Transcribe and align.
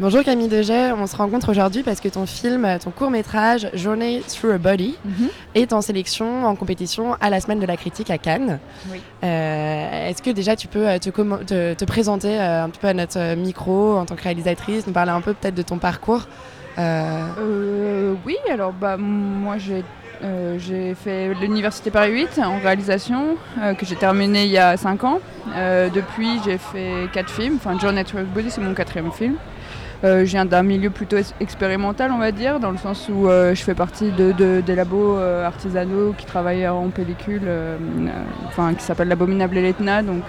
Bonjour 0.00 0.22
Camille 0.24 0.48
Deget, 0.48 0.92
on 0.92 1.06
se 1.06 1.14
rencontre 1.14 1.50
aujourd'hui 1.50 1.82
parce 1.82 2.00
que 2.00 2.08
ton 2.08 2.24
film, 2.24 2.66
ton 2.82 2.90
court 2.90 3.10
métrage 3.10 3.68
Journey 3.74 4.22
Through 4.26 4.52
a 4.54 4.58
Body 4.58 4.96
Mhm. 5.04 5.28
est 5.54 5.74
en 5.74 5.82
sélection, 5.82 6.46
en 6.46 6.56
compétition 6.56 7.16
à 7.20 7.28
la 7.28 7.38
semaine 7.40 7.60
de 7.60 7.66
la 7.66 7.76
critique 7.76 8.10
à 8.10 8.16
Cannes. 8.16 8.60
Oui. 8.90 8.98
Euh, 9.24 10.08
Est-ce 10.08 10.22
que 10.22 10.30
déjà 10.30 10.56
tu 10.56 10.68
peux 10.68 10.88
euh, 10.88 10.98
te, 10.98 11.10
commen- 11.10 11.44
te- 11.44 11.74
te 11.74 11.84
présenter 11.84 12.40
euh, 12.40 12.64
un 12.64 12.70
petit 12.70 12.80
peu 12.80 12.88
à 12.88 12.94
notre 12.94 13.34
micro 13.34 13.98
en 13.98 14.06
tant 14.06 14.16
que 14.16 14.22
réalisatrice, 14.22 14.86
nous 14.86 14.94
parler 14.94 15.10
un 15.10 15.20
peu 15.20 15.34
peut-être 15.34 15.54
de 15.54 15.62
ton 15.62 15.76
parcours 15.78 16.26
Euh, 16.78 17.20
Euh, 17.38 18.14
oui, 18.24 18.36
alors 18.50 18.72
bah, 18.72 18.96
moi 18.96 19.58
j'ai 19.58 19.84
euh, 20.22 20.56
j'ai 20.58 20.94
fait 20.94 21.34
l'université 21.34 21.90
Paris 21.90 22.12
8 22.12 22.40
en 22.44 22.58
réalisation, 22.58 23.36
euh, 23.62 23.74
que 23.74 23.84
j'ai 23.86 23.96
terminé 23.96 24.44
il 24.44 24.50
y 24.50 24.58
a 24.58 24.76
5 24.76 25.02
ans. 25.04 25.18
Euh, 25.56 25.88
depuis, 25.90 26.38
j'ai 26.44 26.58
fait 26.58 27.08
4 27.12 27.30
films. 27.30 27.56
Enfin, 27.56 27.76
John 27.80 27.94
Network 27.94 28.26
Body, 28.26 28.50
c'est 28.50 28.60
mon 28.60 28.74
quatrième 28.74 29.10
film. 29.12 29.34
Euh, 30.02 30.20
je 30.20 30.30
viens 30.30 30.46
d'un 30.46 30.62
milieu 30.62 30.88
plutôt 30.88 31.16
expérimental, 31.40 32.10
on 32.10 32.18
va 32.18 32.32
dire, 32.32 32.58
dans 32.58 32.70
le 32.70 32.78
sens 32.78 33.08
où 33.12 33.28
euh, 33.28 33.54
je 33.54 33.62
fais 33.62 33.74
partie 33.74 34.10
de, 34.10 34.32
de- 34.32 34.62
des 34.64 34.74
labos 34.74 35.18
euh, 35.18 35.44
artisanaux 35.46 36.14
qui 36.16 36.24
travaillent 36.24 36.66
en 36.66 36.88
pellicule, 36.88 37.42
enfin, 38.46 38.72
qui 38.74 38.82
s'appelle 38.82 39.08
l'Abominable 39.08 39.56
Letna. 39.56 40.02
Donc, 40.02 40.22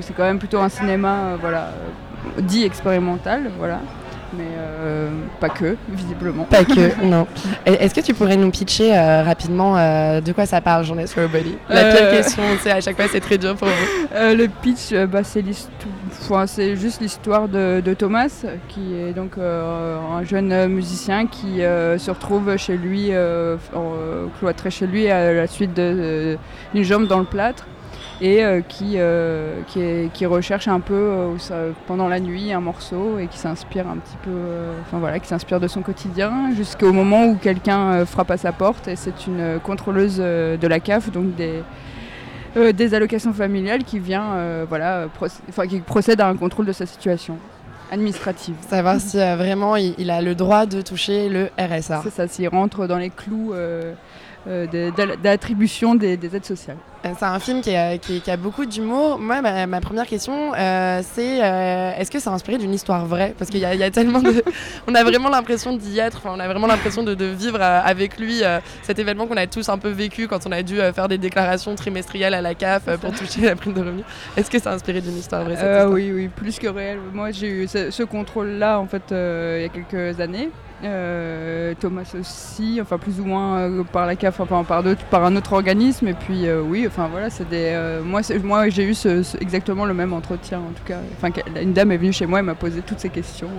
c'est 0.00 0.12
quand 0.14 0.24
même 0.24 0.38
plutôt 0.40 0.58
un 0.58 0.68
cinéma 0.68 1.36
voilà, 1.40 1.70
dit 2.40 2.64
expérimental. 2.64 3.50
Voilà. 3.58 3.80
Mais 4.32 4.44
euh, 4.56 5.10
pas 5.40 5.48
que, 5.48 5.76
visiblement. 5.88 6.44
Pas 6.44 6.64
que, 6.64 7.04
non. 7.04 7.26
Est-ce 7.66 7.94
que 7.94 8.00
tu 8.00 8.14
pourrais 8.14 8.36
nous 8.36 8.50
pitcher 8.50 8.96
euh, 8.96 9.22
rapidement 9.24 9.76
euh, 9.76 10.20
de 10.20 10.32
quoi 10.32 10.46
ça 10.46 10.60
parle, 10.60 10.84
Journée 10.84 11.04
a 11.04 11.26
Body 11.26 11.56
La 11.68 11.84
pire 11.92 12.10
question, 12.10 12.42
sais, 12.62 12.70
à 12.70 12.80
chaque 12.80 12.96
fois 12.96 13.06
c'est 13.10 13.20
très 13.20 13.38
dur 13.38 13.56
pour 13.56 13.66
vous. 13.68 13.74
Le 14.14 14.46
pitch, 14.46 14.92
bah, 15.10 15.24
c'est 15.24 15.42
enfin, 16.22 16.46
c'est 16.46 16.76
juste 16.76 17.00
l'histoire 17.00 17.48
de, 17.48 17.80
de 17.84 17.92
Thomas, 17.94 18.44
qui 18.68 18.94
est 18.94 19.12
donc 19.12 19.32
un 19.38 20.22
jeune 20.24 20.68
musicien 20.68 21.26
qui 21.26 21.56
se 21.58 22.10
retrouve 22.10 22.56
chez 22.56 22.76
lui, 22.76 23.10
en- 23.74 24.28
cloîtré 24.38 24.70
chez 24.70 24.86
lui 24.86 25.08
à 25.10 25.32
la 25.32 25.46
suite 25.48 25.74
d'une 25.74 26.84
jambe 26.84 27.06
dans 27.08 27.18
le 27.18 27.24
plâtre. 27.24 27.66
Et 28.22 28.44
euh, 28.44 28.60
qui, 28.60 28.94
euh, 28.96 29.60
qui, 29.68 29.80
est- 29.80 30.12
qui 30.12 30.26
recherche 30.26 30.68
un 30.68 30.80
peu 30.80 30.92
euh, 30.94 31.72
pendant 31.86 32.06
la 32.06 32.20
nuit 32.20 32.52
un 32.52 32.60
morceau 32.60 33.18
et 33.18 33.26
qui 33.28 33.38
s'inspire 33.38 33.88
un 33.88 33.96
petit 33.96 34.16
peu, 34.22 34.30
enfin 34.82 34.98
voilà, 34.98 35.18
qui 35.18 35.26
s'inspire 35.26 35.58
de 35.58 35.66
son 35.68 35.80
quotidien 35.80 36.52
jusqu'au 36.54 36.92
moment 36.92 37.24
où 37.26 37.36
quelqu'un 37.36 38.04
frappe 38.04 38.30
à 38.30 38.36
sa 38.36 38.52
porte 38.52 38.88
et 38.88 38.96
c'est 38.96 39.26
une 39.26 39.58
contrôleuse 39.64 40.18
de 40.18 40.66
la 40.66 40.80
CAF, 40.80 41.10
donc 41.10 41.34
des, 41.34 41.62
euh, 42.58 42.72
des 42.72 42.92
allocations 42.92 43.32
familiales 43.32 43.84
qui 43.84 43.98
vient, 43.98 44.32
euh, 44.34 44.66
voilà, 44.68 45.06
enfin, 45.48 45.66
qui 45.66 45.80
procède 45.80 46.20
à 46.20 46.28
un 46.28 46.36
contrôle 46.36 46.66
de 46.66 46.72
sa 46.72 46.84
situation 46.84 47.38
administrative. 47.90 48.54
Savoir 48.68 49.00
si 49.00 49.18
euh, 49.18 49.34
vraiment 49.36 49.76
il, 49.76 49.94
il 49.96 50.10
a 50.10 50.20
le 50.20 50.34
droit 50.34 50.66
de 50.66 50.82
toucher 50.82 51.30
le 51.30 51.48
RSA. 51.58 52.02
C'est 52.04 52.10
ça, 52.10 52.28
s'il 52.28 52.48
rentre 52.48 52.86
dans 52.86 52.98
les 52.98 53.08
clous 53.10 53.54
d'attribution 55.22 55.94
des, 55.94 56.16
des 56.18 56.36
aides 56.36 56.44
sociales. 56.44 56.76
Euh, 57.06 57.12
C'est 57.18 57.24
un 57.24 57.38
film 57.38 57.62
qui 57.62 57.74
a, 57.74 57.96
qui- 57.96 58.20
qui 58.20 58.30
a 58.30 58.36
beaucoup 58.36 58.66
d'humour. 58.66 59.18
Moi, 59.18 59.40
ma, 59.40 59.66
ma 59.66 59.80
première 59.80 60.06
question, 60.06 60.52
euh, 60.54 61.00
c'est 61.02 61.42
euh, 61.42 61.92
est-ce 61.96 62.10
que 62.10 62.18
c'est 62.18 62.28
inspiré 62.28 62.58
d'une 62.58 62.74
histoire 62.74 63.06
vraie? 63.06 63.34
Parce 63.38 63.50
qu'il 63.50 63.60
y, 63.60 63.64
a- 63.64 63.72
il 63.72 63.80
y 63.80 63.82
a 63.84 63.90
tellement 63.90 64.20
de. 64.20 64.44
on 64.86 64.94
a 64.94 65.02
vraiment 65.02 65.30
l'impression 65.30 65.74
d'y 65.74 65.98
être, 65.98 66.20
on 66.26 66.38
a 66.38 66.46
vraiment 66.46 66.66
l'impression 66.66 67.02
de, 67.02 67.14
de 67.14 67.24
vivre 67.24 67.60
avec 67.62 68.18
lui 68.18 68.44
euh, 68.44 68.58
cet 68.82 68.98
événement 68.98 69.26
qu'on 69.26 69.38
a 69.38 69.46
tous 69.46 69.68
un 69.70 69.78
peu 69.78 69.88
vécu 69.88 70.28
quand 70.28 70.46
on 70.46 70.52
a 70.52 70.62
dû 70.62 70.76
faire 70.94 71.08
des 71.08 71.16
déclarations 71.18 71.74
trimestrielles 71.74 72.34
à 72.34 72.42
la 72.42 72.54
CAF 72.54 72.84
pour 73.00 73.12
toucher 73.14 73.40
la 73.42 73.56
prime 73.56 73.72
de 73.72 73.80
revenu. 73.80 74.02
Est-ce 74.36 74.50
que 74.50 74.58
c'est 74.58 74.68
inspiré 74.68 75.00
d'une 75.00 75.16
histoire 75.16 75.42
vraie 75.44 75.56
cette 75.56 75.64
histoire? 75.64 75.90
oui, 75.90 76.12
oui, 76.14 76.28
plus 76.28 76.58
que 76.58 76.68
réel. 76.68 76.98
Moi, 77.14 77.30
j'ai 77.30 77.48
eu 77.48 77.66
ce, 77.66 77.90
ce 77.90 78.02
contrôle-là 78.02 78.78
en 78.78 78.86
fait 78.86 79.02
il 79.10 79.62
y 79.62 79.64
a 79.64 79.68
quelques 79.68 80.20
années. 80.20 80.50
Euh, 80.82 81.74
Thomas 81.78 82.10
aussi, 82.18 82.78
enfin 82.80 82.96
plus 82.96 83.20
ou 83.20 83.24
moins 83.24 83.58
euh, 83.58 83.84
par 83.84 84.06
la 84.06 84.16
CAF, 84.16 84.40
enfin 84.40 84.64
par, 84.64 84.82
un 85.26 85.36
autre 85.36 85.52
organisme. 85.52 86.08
Et 86.08 86.14
puis 86.14 86.46
euh, 86.46 86.62
oui, 86.62 86.86
enfin 86.86 87.08
voilà, 87.10 87.28
c'est 87.28 87.44
moi, 88.02 88.22
c'est- 88.22 88.38
moi, 88.38 88.68
j'ai 88.70 88.84
eu 88.84 88.94
exactement 89.40 89.84
le 89.84 89.92
même 89.94 90.12
entretien 90.12 90.58
en 90.58 90.72
tout 90.72 90.84
cas. 90.86 90.98
Enfin, 91.16 91.30
une 91.60 91.72
dame 91.74 91.92
est 91.92 91.98
venue 91.98 92.12
chez 92.12 92.26
moi 92.26 92.38
et 92.38 92.42
m'a 92.42 92.54
posé 92.54 92.80
toutes 92.80 93.00
ces 93.00 93.10
questions, 93.10 93.50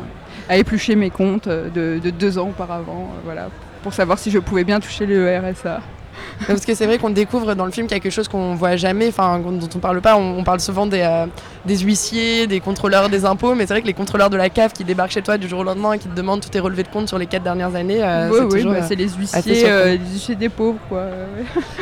a 0.50 0.58
épluché 0.58 0.96
mes 0.96 1.10
comptes 1.12 1.48
de, 1.48 2.00
de 2.00 2.10
deux 2.10 2.38
ans 2.40 2.50
auparavant, 2.50 3.10
voilà, 3.24 3.50
pour 3.84 3.94
savoir 3.94 4.18
si 4.18 4.32
je 4.32 4.40
pouvais 4.40 4.64
bien 4.64 4.80
toucher 4.80 5.06
le 5.06 5.38
RSA. 5.38 5.82
Parce 6.48 6.66
que 6.66 6.74
c'est 6.76 6.86
vrai 6.86 6.98
qu'on 6.98 7.10
découvre 7.10 7.54
dans 7.56 7.66
le 7.66 7.72
film 7.72 7.88
quelque 7.88 8.10
chose 8.10 8.28
qu'on 8.28 8.56
voit 8.56 8.76
jamais, 8.76 9.08
enfin 9.08 9.40
dont 9.40 9.70
on 9.76 9.80
parle 9.80 10.02
pas. 10.02 10.16
On, 10.18 10.40
on 10.40 10.44
parle 10.44 10.60
souvent 10.60 10.86
des, 10.86 11.02
euh, 11.02 11.26
des 11.66 11.78
huissiers, 11.80 12.48
des 12.48 12.60
contrôleurs 12.60 13.10
des 13.10 13.26
impôts, 13.26 13.56
mais 13.56 13.66
c'est 13.66 13.74
vrai 13.74 13.82
que 13.82 13.88
les 13.88 13.94
contrôleurs 13.94 14.30
de 14.30 14.38
la 14.38 14.50
CAF 14.50 14.74
qui 14.74 14.84
débarquent 14.84 15.12
chez 15.12 15.22
toi 15.22 15.38
du 15.38 15.48
jour 15.48 15.60
au 15.60 15.64
lendemain 15.64 15.94
et 15.94 16.00
qui 16.00 16.08
te 16.08 16.16
demandent 16.16 16.42
tous 16.42 16.50
tes 16.50 16.60
relevés 16.60 16.84
de 16.84 16.88
compte 16.90 17.08
sur 17.08 17.18
les 17.18 17.26
quatre 17.28 17.44
dernières 17.44 17.76
années, 17.76 18.04
euh, 18.04 18.30
c'est 18.50 18.56
oui, 18.56 18.64
bah, 18.64 18.72
euh, 18.72 18.86
c'est 18.88 18.96
les 18.96 19.06
assez 19.06 19.18
huissiers, 19.18 19.64
euh, 19.70 19.92
les 19.92 20.14
huissiers 20.14 20.36
des 20.36 20.50
pauvres, 20.50 20.80
quoi. 20.90 21.06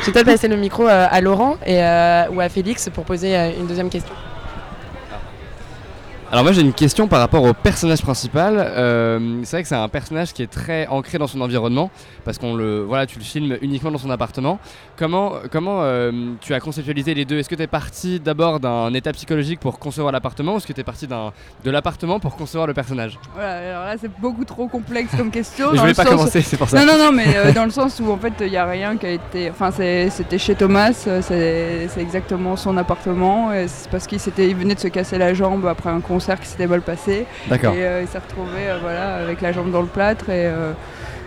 vais 0.05 0.11
peut-être 0.11 0.25
passer 0.25 0.47
le 0.47 0.57
micro 0.57 0.87
euh, 0.87 1.07
à 1.09 1.21
Laurent 1.21 1.55
et, 1.65 1.81
euh, 1.83 2.25
ou 2.31 2.41
à 2.41 2.49
Félix 2.49 2.89
pour 2.93 3.05
poser 3.05 3.35
euh, 3.35 3.51
une 3.59 3.67
deuxième 3.67 3.89
question. 3.89 4.13
Alors 6.31 6.43
moi 6.43 6.53
j'ai 6.53 6.61
une 6.61 6.73
question 6.73 7.07
par 7.07 7.19
rapport 7.21 7.41
au 7.43 7.53
personnage 7.55 8.03
principal. 8.03 8.53
Euh, 8.59 9.39
c'est 9.43 9.55
vrai 9.55 9.63
que 9.63 9.67
c'est 9.67 9.73
un 9.73 9.87
personnage 9.89 10.31
qui 10.31 10.43
est 10.43 10.51
très 10.51 10.85
ancré 10.85 11.17
dans 11.17 11.25
son 11.25 11.41
environnement 11.41 11.89
parce 12.23 12.37
qu'on 12.37 12.53
le 12.53 12.81
voilà 12.83 13.07
tu 13.07 13.17
le 13.17 13.25
filmes 13.25 13.57
uniquement 13.63 13.89
dans 13.89 13.97
son 13.97 14.11
appartement. 14.11 14.59
Comment 14.95 15.31
comment 15.51 15.79
euh, 15.81 16.11
tu 16.39 16.53
as 16.53 16.59
conceptualisé 16.59 17.15
les 17.15 17.25
deux? 17.25 17.39
Est-ce 17.39 17.49
que 17.49 17.55
tu 17.55 17.63
es 17.63 17.67
parti 17.67 18.19
d'abord 18.19 18.59
d'un 18.59 18.93
état 18.93 19.11
psychologique 19.11 19.59
pour 19.59 19.79
concevoir 19.79 20.11
l'appartement 20.11 20.53
ou 20.53 20.57
est-ce 20.57 20.67
que 20.67 20.73
tu 20.73 20.81
es 20.81 20.83
parti 20.83 21.07
d'un 21.07 21.33
de 21.65 21.71
l'appartement 21.71 22.19
pour 22.19 22.35
concevoir 22.35 22.67
le 22.67 22.75
personnage? 22.75 23.17
Voilà, 23.33 23.71
alors 23.71 23.85
là 23.85 23.95
c'est 23.99 24.11
beaucoup 24.21 24.45
trop 24.45 24.67
complexe 24.67 25.15
comme 25.17 25.31
question. 25.31 25.69
Je 25.73 25.81
vais 25.81 25.95
pas 25.95 26.05
commencer, 26.05 26.41
c'est 26.43 26.57
pour 26.57 26.69
ça. 26.69 26.85
Non, 26.85 26.93
non, 26.93 27.05
non, 27.05 27.11
mais 27.11 27.25
euh, 27.37 27.53
dans 27.53 27.65
le 27.65 27.71
sens 27.71 27.99
où 28.05 28.11
en 28.11 28.17
fait 28.17 28.33
il 28.41 28.51
n'y 28.51 28.57
a 28.57 28.65
rien 28.67 28.97
qui 28.97 29.07
a 29.07 29.11
été. 29.11 29.49
Enfin, 29.49 29.71
c'est- 29.71 30.11
c'était 30.11 30.37
chez 30.37 30.53
Thomas, 30.53 30.93
c'est 30.93 31.87
c'est 31.87 32.01
exactement 32.01 32.55
son 32.55 32.77
appartement. 32.77 33.49
C'est 33.65 33.89
parce 33.89 34.05
qu'il 34.05 34.19
s'était, 34.19 34.47
il 34.47 34.55
venait 34.55 34.75
de 34.75 34.79
se 34.79 34.89
casser 34.89 35.17
la 35.17 35.33
jambe 35.33 35.65
après 35.65 35.89
un 35.89 36.01
concert 36.01 36.18
qui 36.39 36.47
s'était 36.47 36.67
mal 36.67 36.81
passé. 36.81 37.25
D'accord. 37.47 37.73
Et 37.73 37.85
euh, 37.85 38.01
il 38.01 38.07
s'est 38.07 38.19
retrouvé 38.19 38.51
euh, 38.67 38.77
voilà, 38.81 39.15
avec 39.15 39.41
la 39.41 39.51
jambe 39.51 39.71
dans 39.71 39.81
le 39.81 39.87
plâtre. 39.87 40.29
Et, 40.29 40.45
euh, 40.47 40.71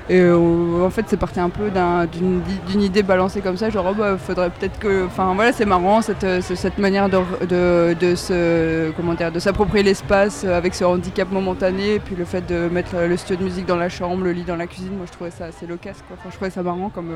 et 0.09 0.19
euh, 0.21 0.85
en 0.85 0.91
fait, 0.91 1.05
c'est 1.07 1.17
parti 1.17 1.39
un 1.39 1.49
peu 1.49 1.71
d'un- 1.71 2.07
d'une 2.07 2.41
d'une 2.69 2.83
idée 2.83 3.03
balancée 3.05 3.41
comme 3.41 3.57
ça, 3.57 3.71
genre, 3.71 3.87
oh, 3.91 3.95
bah, 3.95 4.17
faudrait 4.19 4.51
peut-être 4.51 4.79
que. 4.79 5.07
Enfin, 5.07 5.33
voilà, 5.35 5.53
c'est 5.53 5.65
marrant 5.65 6.03
cette, 6.03 6.27
ce- 6.43 6.55
cette 6.57 6.79
manière 6.79 7.09
de, 7.09 7.19
de, 7.47 7.95
de 7.99 8.15
se. 8.17 8.91
Comment 8.97 9.15
dire, 9.15 9.31
de 9.31 9.39
s'approprier 9.39 9.85
l'espace 9.85 10.45
avec 10.45 10.75
ce 10.75 10.85
handicap 10.85 11.31
momentané. 11.31 11.95
Et 11.95 11.99
puis 12.01 12.17
le 12.17 12.25
fait 12.25 12.45
de 12.47 12.69
mettre 12.69 12.97
le 12.97 13.17
studio 13.17 13.37
de 13.37 13.45
musique 13.45 13.67
dans 13.67 13.77
la 13.77 13.89
chambre, 13.89 14.25
le 14.25 14.33
lit 14.33 14.43
dans 14.45 14.57
la 14.57 14.67
cuisine, 14.67 14.97
moi 14.97 15.07
je 15.07 15.13
trouvais 15.13 15.31
ça 15.31 15.45
assez 15.47 15.67
loquace, 15.67 16.03
quoi. 16.09 16.17
Enfin, 16.19 16.29
je 16.31 16.35
trouvais 16.37 16.51
ça 16.51 16.63
marrant 16.63 16.91
comme. 16.93 17.13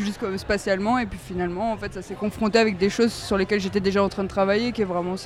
Juste 0.00 0.18
comme 0.18 0.36
spatialement 0.38 0.98
et 0.98 1.06
puis 1.06 1.18
finalement 1.18 1.72
en 1.72 1.76
fait 1.76 1.92
ça 1.94 2.02
s'est 2.02 2.14
confronté 2.14 2.58
avec 2.58 2.76
des 2.78 2.90
choses 2.90 3.12
sur 3.12 3.36
lesquelles 3.36 3.60
j'étais 3.60 3.80
déjà 3.80 4.02
en 4.02 4.08
train 4.08 4.22
de 4.24 4.28
travailler 4.28 4.72
qui 4.72 4.82
est 4.82 4.86
vraiment 4.86 5.16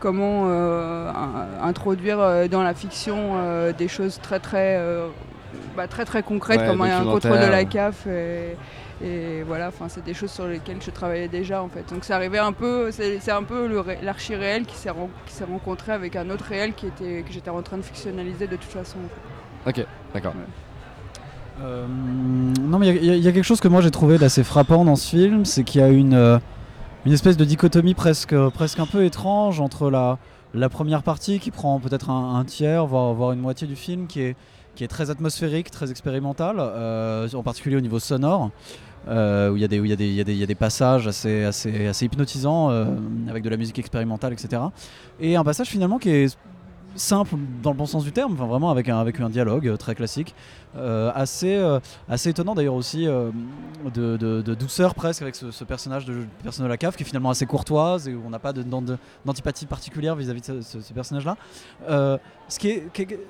comment 0.00 0.44
euh, 0.48 1.10
in- 1.10 1.66
introduire 1.68 2.20
euh, 2.20 2.48
dans 2.48 2.62
la 2.62 2.74
fiction 2.74 3.32
euh, 3.36 3.72
des 3.72 3.88
choses 3.88 4.20
très 4.22 4.40
très 4.40 4.76
euh, 4.78 5.08
bah, 5.76 5.86
très 5.88 6.04
très 6.04 6.22
concrètes 6.22 6.60
Ouais, 6.60 6.66
comme 6.66 6.82
un 6.82 7.04
contrôle 7.04 7.40
de 7.40 7.46
la. 7.46 7.64
CAF 7.64 8.06
et, 8.06 8.56
et 9.04 9.42
voilà 9.42 9.68
enfin 9.68 9.86
c'est 9.88 10.04
des 10.04 10.14
choses 10.14 10.30
sur 10.30 10.46
lesquelles 10.46 10.80
je 10.80 10.90
travaillais 10.90 11.28
déjà 11.28 11.62
en 11.62 11.68
fait 11.68 11.88
donc 11.92 12.04
c'est 12.04 12.12
arrivé 12.12 12.38
un 12.38 12.52
peu 12.52 12.90
c'est 12.92 13.30
un 13.30 13.42
peu 13.42 13.68
l'archi 14.02 14.34
réel 14.36 14.64
qui 14.66 14.76
s'est 14.76 14.90
ren- 14.90 15.10
qui 15.26 15.32
s'est 15.34 15.44
rencontré 15.44 15.92
avec 15.92 16.14
un 16.16 16.30
autre 16.30 16.44
réel 16.46 16.74
qui 16.74 16.86
était 16.86 17.22
que 17.26 17.32
j'étais 17.32 17.50
en 17.50 17.62
train 17.62 17.76
de 17.76 17.82
fictionnaliser 17.82 18.46
de 18.46 18.56
toute 18.56 18.70
façon 18.70 18.98
en 18.98 19.70
fait. 19.72 19.80
Ok, 19.80 19.86
d'accord. 20.12 20.34
Euh, 21.62 21.86
non, 21.86 22.78
mais 22.78 22.88
il 22.96 23.04
y, 23.04 23.28
a- 23.28 23.32
quelque 23.32 23.44
chose 23.44 23.60
que 23.60 23.68
moi 23.68 23.80
j'ai 23.80 23.90
trouvé 23.90 24.18
d'assez 24.18 24.42
frappant 24.42 24.84
dans 24.84 24.96
ce 24.96 25.08
film, 25.08 25.44
c'est 25.44 25.62
qu'il 25.62 25.80
y 25.80 25.84
a 25.84 25.88
une, 25.88 26.14
euh, 26.14 26.38
une 27.06 27.12
espèce 27.12 27.36
de 27.36 27.44
dichotomie 27.44 27.94
presque, 27.94 28.34
presque 28.50 28.80
un 28.80 28.86
peu 28.86 29.04
étrange 29.04 29.60
entre 29.60 29.88
la, 29.90 30.18
la 30.52 30.68
première 30.68 31.02
partie 31.02 31.38
qui 31.38 31.50
prend 31.52 31.78
peut-être 31.78 32.10
un, 32.10 32.44
tiers, 32.44 32.86
voire, 32.86 33.14
voire 33.14 33.32
une 33.32 33.40
moitié 33.40 33.66
du 33.68 33.76
film, 33.76 34.06
qui 34.08 34.20
est, 34.20 34.36
qui 34.74 34.82
est 34.82 34.88
très 34.88 35.10
atmosphérique, 35.10 35.70
très 35.70 35.90
expérimentale, 35.92 36.56
euh, 36.58 37.28
en 37.34 37.42
particulier 37.44 37.76
au 37.76 37.80
niveau 37.80 37.98
sonore. 38.00 38.50
euh, 39.06 39.50
où 39.50 39.56
il 39.56 39.62
y, 39.62 39.66
y, 39.76 40.14
y 40.14 40.22
a 40.42 40.46
des- 40.46 40.54
passages 40.54 41.06
assez, 41.06 41.44
assez, 41.44 41.86
assez 41.88 42.06
hypnotisants 42.06 42.70
avec 43.28 43.42
de 43.44 43.50
la 43.50 43.58
musique 43.58 43.78
expérimentale, 43.78 44.32
etc. 44.32 44.62
Et 45.20 45.36
un 45.36 45.44
passage 45.44 45.68
finalement 45.68 45.98
qui 45.98 46.08
est 46.08 46.38
simple 46.96 47.36
dans 47.62 47.70
le 47.70 47.76
bon 47.76 47.86
sens 47.86 48.04
du 48.04 48.12
terme, 48.12 48.32
enfin 48.34 48.46
vraiment 48.46 48.70
avec 48.70 48.88
un, 48.88 48.98
avec 48.98 49.20
un 49.20 49.28
dialogue 49.30 49.68
euh, 49.68 49.76
très 49.76 49.94
classique, 49.94 50.34
euh, 50.76 51.10
assez, 51.14 51.54
euh, 51.56 51.78
assez 52.08 52.30
étonnant 52.30 52.54
d'ailleurs 52.54 52.74
aussi 52.74 53.04
de, 53.06 54.16
de- 54.16 54.54
douceur 54.54 54.94
presque 54.94 55.22
avec 55.22 55.34
ce, 55.34 55.64
personnage 55.64 56.04
de 56.04 56.24
personne 56.42 56.64
de 56.64 56.68
la 56.68 56.76
cave 56.76 56.96
qui 56.96 57.02
est 57.02 57.06
finalement 57.06 57.30
assez 57.30 57.46
courtoise 57.46 58.08
et 58.08 58.14
où 58.14 58.22
on 58.26 58.30
n'a 58.30 58.38
pas 58.38 58.52
d'antipathie 58.52 59.66
particulière 59.66 60.16
vis-à-vis 60.16 60.40
de 60.42 60.60
ce, 60.62 60.80
ce- 60.80 60.92
personnage-là. 60.92 61.36
Ce 62.48 62.58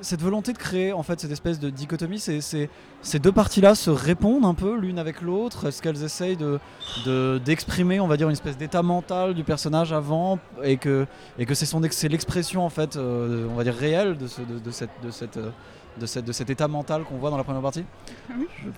cette 0.01 0.21
volonté 0.21 0.53
de 0.53 0.59
créer 0.59 0.93
en 0.93 1.03
fait 1.05 1.21
cette 1.21 1.31
espèce 1.31 1.61
de 1.61 1.71
dichotomie, 1.71 2.19
c'est, 2.19 2.41
ces 2.41 3.19
deux 3.21 3.31
parties-là 3.33 3.75
se 3.77 3.91
répondent 3.91 4.45
un 4.45 4.55
peu 4.55 4.77
l'une 4.77 4.99
avec 4.99 5.21
l'autre. 5.21 5.69
Est-ce 5.69 5.81
qu'elles 5.83 6.03
essayent 6.03 6.37
de, 6.37 6.59
de- 7.07 7.41
d'exprimer, 7.45 8.01
on 8.01 8.09
va 8.09 8.17
dire, 8.17 8.27
une 8.29 8.33
espèce 8.33 8.57
d'état 8.57 8.83
mental 8.83 9.35
du 9.35 9.45
personnage 9.45 9.93
avant 9.93 10.39
et 10.65 10.79
que, 10.79 11.07
et 11.39 11.47
que 11.47 11.55
c'est, 11.55 11.67
c'est 11.91 12.09
l'expression 12.09 12.65
en 12.67 12.71
fait, 12.71 12.97
on 13.55 13.56
va 13.56 13.65
dire, 13.65 13.75
réel 13.75 14.19
de, 14.19 14.27
ce- 14.27 14.43
de- 14.43 14.59
de 14.59 14.71
cette, 14.71 14.91
de, 15.03 15.11
cette, 15.11 15.37
euh, 15.37 15.51
de, 15.97 16.06
cette- 16.06 16.25
de 16.25 16.33
cet 16.33 16.51
état 16.51 16.67
mental 16.67 17.05
qu'on 17.05 17.17
voit 17.19 17.31
dans 17.31 17.37
la 17.37 17.45
première 17.45 17.62
partie 17.62 17.85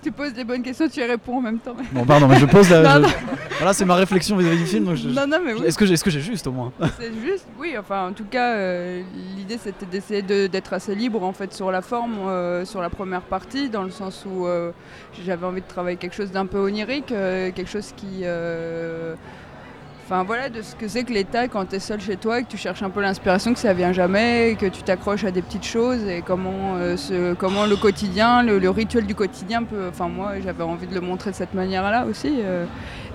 Tu 0.03 0.11
poses 0.11 0.33
des 0.33 0.43
bonnes 0.43 0.61
questions, 0.61 0.87
tu 0.87 0.99
y 0.99 1.03
réponds 1.03 1.37
en 1.37 1.41
même 1.41 1.57
temps. 1.57 1.75
Bon, 1.91 2.05
pardon, 2.05 2.27
mais 2.27 2.37
je 2.37 2.45
pose 2.45 2.69
la. 2.69 2.99
Non, 2.99 3.07
je- 3.07 3.13
Voilà, 3.57 3.73
c'est 3.73 3.85
ma 3.85 3.95
réflexion 3.95 4.37
vis-à-vis 4.37 4.59
du 4.59 4.65
film. 4.67 4.85
donc 4.85 4.95
je- 4.95 5.09
je- 5.09 5.15
Non, 5.15 5.25
non, 5.27 5.39
mais 5.43 5.53
oui. 5.53 5.63
Est-ce 5.65 5.77
que 6.03 6.11
j'ai 6.11 6.21
juste 6.21 6.45
au 6.45 6.51
moins 6.51 6.71
C'est 6.99 7.11
juste, 7.25 7.47
oui, 7.59 7.75
enfin 7.79 8.09
en 8.09 8.13
tout 8.13 8.25
cas, 8.25 8.53
euh, 8.55 9.01
l'idée 9.35 9.57
c'était 9.57 9.87
d'essayer 9.87 10.21
de- 10.21 10.45
d'être 10.45 10.73
assez 10.73 10.93
libre 10.93 11.23
en 11.23 11.33
fait 11.33 11.51
sur 11.53 11.71
la 11.71 11.81
forme, 11.81 12.17
euh, 12.27 12.65
sur 12.65 12.81
la 12.81 12.91
première 12.91 13.21
partie, 13.23 13.67
dans 13.69 13.83
le 13.83 13.89
sens 13.91 14.23
où 14.29 14.45
j'avais 15.25 15.45
envie 15.45 15.61
de 15.61 15.67
travailler 15.67 15.97
quelque 15.97 16.15
chose 16.15 16.31
d'un 16.31 16.45
peu 16.45 16.59
onirique, 16.59 17.07
quelque 17.07 17.65
chose 17.69 17.93
qui. 17.97 18.23
Enfin 20.09 20.23
voilà, 20.23 20.47
de 20.47 20.61
ce 20.61 20.73
que 20.73 20.87
c'est 20.87 21.03
que 21.03 21.11
l'état 21.11 21.49
quand 21.49 21.65
tu 21.65 21.75
es 21.75 21.79
seul 21.79 21.99
chez 21.99 22.15
toi 22.15 22.39
et 22.39 22.43
que 22.43 22.47
tu 22.47 22.55
cherches 22.55 22.81
un 22.81 22.89
peu 22.89 23.01
l'inspiration, 23.01 23.51
que 23.51 23.59
ça 23.59 23.73
vient 23.73 23.91
jamais, 23.91 24.55
que 24.57 24.67
tu 24.67 24.81
t'accroches 24.81 25.25
à 25.25 25.31
des 25.31 25.41
petites 25.41 25.65
choses 25.65 26.01
et 26.07 26.21
comment, 26.25 26.77
euh, 26.77 26.95
le 27.11 27.75
quotidien, 27.75 28.41
le, 28.41 28.69
rituel 28.69 29.05
du 29.05 29.15
quotidien 29.15 29.63
peut. 29.63 29.87
Enfin 29.89 30.07
moi 30.07 30.35
j'avais 30.41 30.63
envie 30.63 30.87
de 30.87 30.95
le 30.95 31.01
montrer 31.01 31.31
de 31.31 31.35
cette 31.35 31.53
manière-là 31.53 32.05
aussi. 32.05 32.39
euh, 32.41 32.63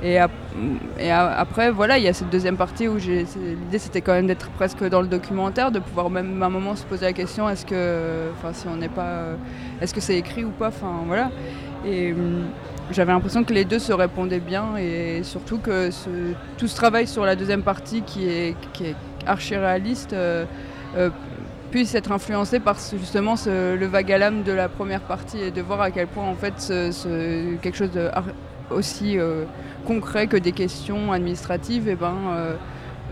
et, 0.03 1.11
après, 1.11 1.71
voilà, 1.71 1.97
il 1.97 2.05
y 2.05 2.09
a 2.09 2.13
cette 2.13 2.29
deuxième 2.29 2.59
partie 2.59 2.89
où 2.89 2.97
l'idée 2.97 3.79
c'était 3.79 4.03
quand 4.03 4.13
même 4.13 4.27
d'être 4.27 4.51
presque 4.51 4.85
dans 4.87 5.01
le 5.01 5.09
documentaire, 5.09 5.71
de 5.71 5.79
pouvoir 5.79 6.11
même 6.11 6.43
à 6.43 6.47
un 6.47 6.51
moment 6.51 6.77
se 6.77 6.85
poser 6.85 7.07
la 7.07 7.15
question 7.15 7.49
est-ce 7.49 7.65
que, 7.65 7.75
euh, 7.75 9.37
c'est 9.81 10.19
écrit 10.19 10.45
ou 10.45 10.51
pas, 10.51 10.69
enfin 10.69 11.05
voilà. 11.07 11.31
Hum, 11.87 12.49
j'avais 12.93 13.13
l'impression 13.13 13.45
que 13.45 13.53
les 13.53 13.65
deux 13.65 13.79
se 13.79 13.93
répondaient 13.93 14.41
bien 14.41 14.77
et 14.77 15.23
surtout 15.23 15.59
que 15.59 15.91
tout 16.59 16.69
ce 16.69 16.77
travail 16.77 17.07
sur 17.07 17.25
la 17.25 17.37
deuxième 17.37 17.63
partie 17.63 18.03
qui 18.03 18.29
est, 18.29 18.55
archi 19.27 19.57
réaliste 19.57 20.13
euh, 20.15 20.45
euh, 20.97 21.11
puisse 21.71 21.95
être 21.95 22.11
influencé 22.11 22.59
par 22.59 22.77
justement 22.99 23.37
ce- 23.37 23.77
le 23.77 23.87
vague 23.87 24.11
à 24.11 24.19
l'âme 24.19 24.43
de 24.43 24.53
la 24.53 24.69
première 24.69 25.03
partie 25.03 25.39
et 25.39 25.51
de 25.51 25.63
voir 25.63 25.81
à 25.81 25.91
quel 25.91 26.07
point 26.09 26.25
en 26.25 26.35
fait 26.35 26.55
quelque 27.63 27.77
chose 27.77 27.93
de 27.93 28.11
aussi 28.71 29.19
euh, 29.19 29.45
concret 29.87 30.27
que 30.27 30.37
des 30.37 30.53
questions 30.53 31.13
administratives, 31.13 31.89
et 31.89 31.95
ben, 31.95 32.17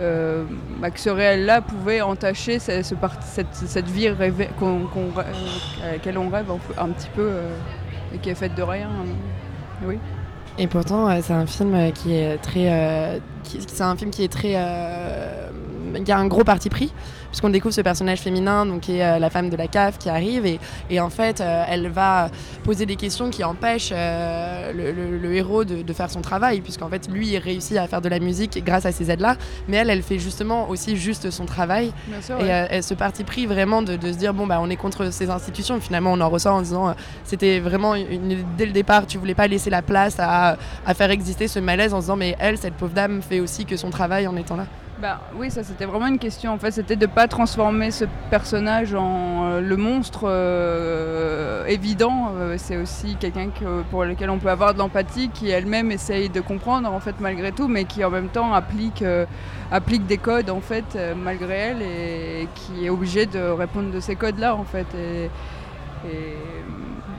euh, 0.00 0.44
bah, 0.79 0.91
que 0.91 1.00
ce 1.00 1.11
réel-là 1.11 1.61
pouvait 1.61 2.00
entacher 2.00 2.59
cette, 2.59 3.88
vie 3.88 4.09
rêvée, 4.09 4.49
à 4.61 5.93
laquelle 5.93 6.19
on 6.19 6.29
rêve 6.29 6.50
un, 6.79 6.88
petit 6.88 7.11
peu 7.15 7.31
et 8.15 8.19
qui 8.19 8.31
est 8.31 8.35
faite 8.35 8.55
de 8.55 8.62
rien. 8.62 8.88
euh, 8.88 9.50
oui. 9.82 9.99
Et 10.59 10.67
pourtant, 10.67 11.09
euh, 11.09 11.21
c'est 11.23 11.32
un 11.32 11.47
film 11.47 11.75
euh, 11.75 11.91
qui 11.91 12.15
est 12.15 12.37
très. 12.38 12.71
euh, 12.71 13.19
c'est 13.44 13.82
un 13.82 13.97
film 13.97 14.11
qui 14.11 14.25
est 14.25 14.32
très. 14.32 14.55
Il 15.96 16.08
y 16.08 16.12
a 16.12 16.19
un 16.19 16.26
gros 16.26 16.44
parti 16.44 16.69
pris, 16.69 16.92
puisqu'on 17.31 17.50
découvre 17.50 17.75
ce 17.75 17.81
personnage 17.81 18.20
féminin, 18.20 18.66
donc 18.66 18.81
qui 18.81 18.96
est 18.98 19.04
euh, 19.04 19.19
la 19.19 19.31
femme 19.31 19.50
de 19.50 19.56
la 19.56 19.66
CAF, 19.66 19.98
qui 19.98 20.08
arrive, 20.08 20.46
et, 20.46 20.58
et 20.90 21.00
en 21.00 21.10
fait, 21.10 21.40
euh, 21.40 21.64
elle 21.69 21.88
va 21.88 22.31
poser 22.64 22.87
des 22.87 22.96
questions 22.96 23.31
qui 23.31 23.44
empêchent 23.44 23.92
euh, 23.92 24.72
le, 24.72 24.92
le- 24.92 25.19
le 25.19 25.34
héros 25.34 25.64
de, 25.64 25.82
de 25.82 25.92
faire 25.92 26.10
son 26.10 26.20
travail, 26.20 26.60
puisqu'en 26.60 26.88
fait, 26.88 27.08
lui, 27.10 27.28
il 27.28 27.38
réussit 27.38 27.76
à 27.76 27.87
faire 27.87 28.00
de 28.00 28.08
la 28.08 28.19
musique 28.19 28.62
grâce 28.64 28.87
à 28.87 28.92
ces 28.92 29.10
aides-là, 29.10 29.37
mais 29.69 29.76
elle, 29.78 29.90
elle 29.90 30.02
fait 30.02 30.19
justement 30.19 30.69
aussi 30.69 30.96
juste 30.96 31.31
son 31.31 31.44
travail. 31.46 31.92
Sûr. 32.22 32.40
Et 32.40 32.48
elle- 32.48 32.82
ce 32.82 32.94
parti 32.94 33.25
pris 33.25 33.46
vraiment 33.46 33.82
de, 33.82 33.96
de 33.96 34.12
se 34.12 34.16
dire 34.19 34.34
bon 34.34 34.46
bah 34.46 34.58
on 34.60 34.69
est 34.70 34.76
contre 34.76 35.12
ces 35.12 35.31
institutions 35.31 35.76
et 35.76 35.81
finalement 35.81 36.12
on 36.12 36.20
en 36.20 36.28
ressort 36.28 36.54
en 36.56 36.62
disant 36.62 36.94
c'était 37.25 37.60
vraiment 37.60 37.94
une, 37.94 38.38
dès 38.56 38.66
le 38.66 38.72
départ 38.72 39.06
tu 39.06 39.19
voulais 39.19 39.34
pas 39.34 39.46
laisser 39.48 39.70
la 39.70 39.82
place 39.82 40.16
à, 40.19 40.56
à 40.87 40.94
faire 40.94 41.10
exister 41.10 41.46
ce 41.48 41.58
malaise 41.58 41.92
en 41.94 41.98
se 41.98 42.04
disant 42.06 42.16
mais 42.16 42.37
elle 42.38 42.58
cette 42.58 42.75
pauvre 42.75 42.92
dame 42.94 43.22
fait 43.22 43.40
aussi 43.40 43.64
que 43.66 43.76
son 43.76 43.90
travail 43.90 44.26
en 44.26 44.37
étant 44.37 44.56
là. 44.56 44.66
Bah, 45.00 45.19
oui, 45.35 45.50
ça 45.50 45.64
c'était 45.64 45.87
vraiment 45.87 46.08
une 46.08 46.19
question. 46.19 46.52
En 46.52 46.58
fait, 46.58 46.73
c'était 46.73 46.97
de 46.97 47.06
pas 47.06 47.26
transformer 47.26 47.91
ce 47.91 48.05
personnage 48.29 48.94
en 48.94 49.44
euh, 49.47 49.61
le 49.62 49.76
monstre 49.79 50.25
euh, 50.25 51.64
évident. 51.67 52.32
Euh, 52.37 52.56
c'est 52.58 52.76
aussi 52.76 53.17
quelqu'un 53.17 53.49
que- 53.49 53.81
pour 53.91 54.05
lequel 54.05 54.29
on 54.29 54.38
peut 54.38 54.50
avoir 54.50 54.75
de 54.75 54.79
l'empathie, 54.79 55.31
qui 55.31 55.49
elle-même 55.49 55.91
essaye 55.91 56.29
de 56.29 56.43
comprendre 56.43 56.93
en 56.93 57.00
fait 57.00 57.14
malgré 57.19 57.50
tout, 57.50 57.67
mais 57.67 57.85
qui 57.85 58.05
en 58.05 58.11
même 58.11 58.29
temps 58.29 58.52
applique 58.52 59.02
applique 59.73 60.06
des 60.06 60.19
codes 60.19 60.50
en 60.50 60.61
fait 60.61 60.99
malgré 61.17 61.55
elle 61.55 61.82
et 61.82 62.49
qui 62.55 62.85
est 62.85 62.91
obligée 62.91 63.25
de 63.25 63.41
répondre 63.41 63.91
de 63.91 64.00
ces 64.00 64.17
codes-là 64.17 64.55
en 64.55 64.64
fait. 64.64 64.87
Et, 64.94 65.31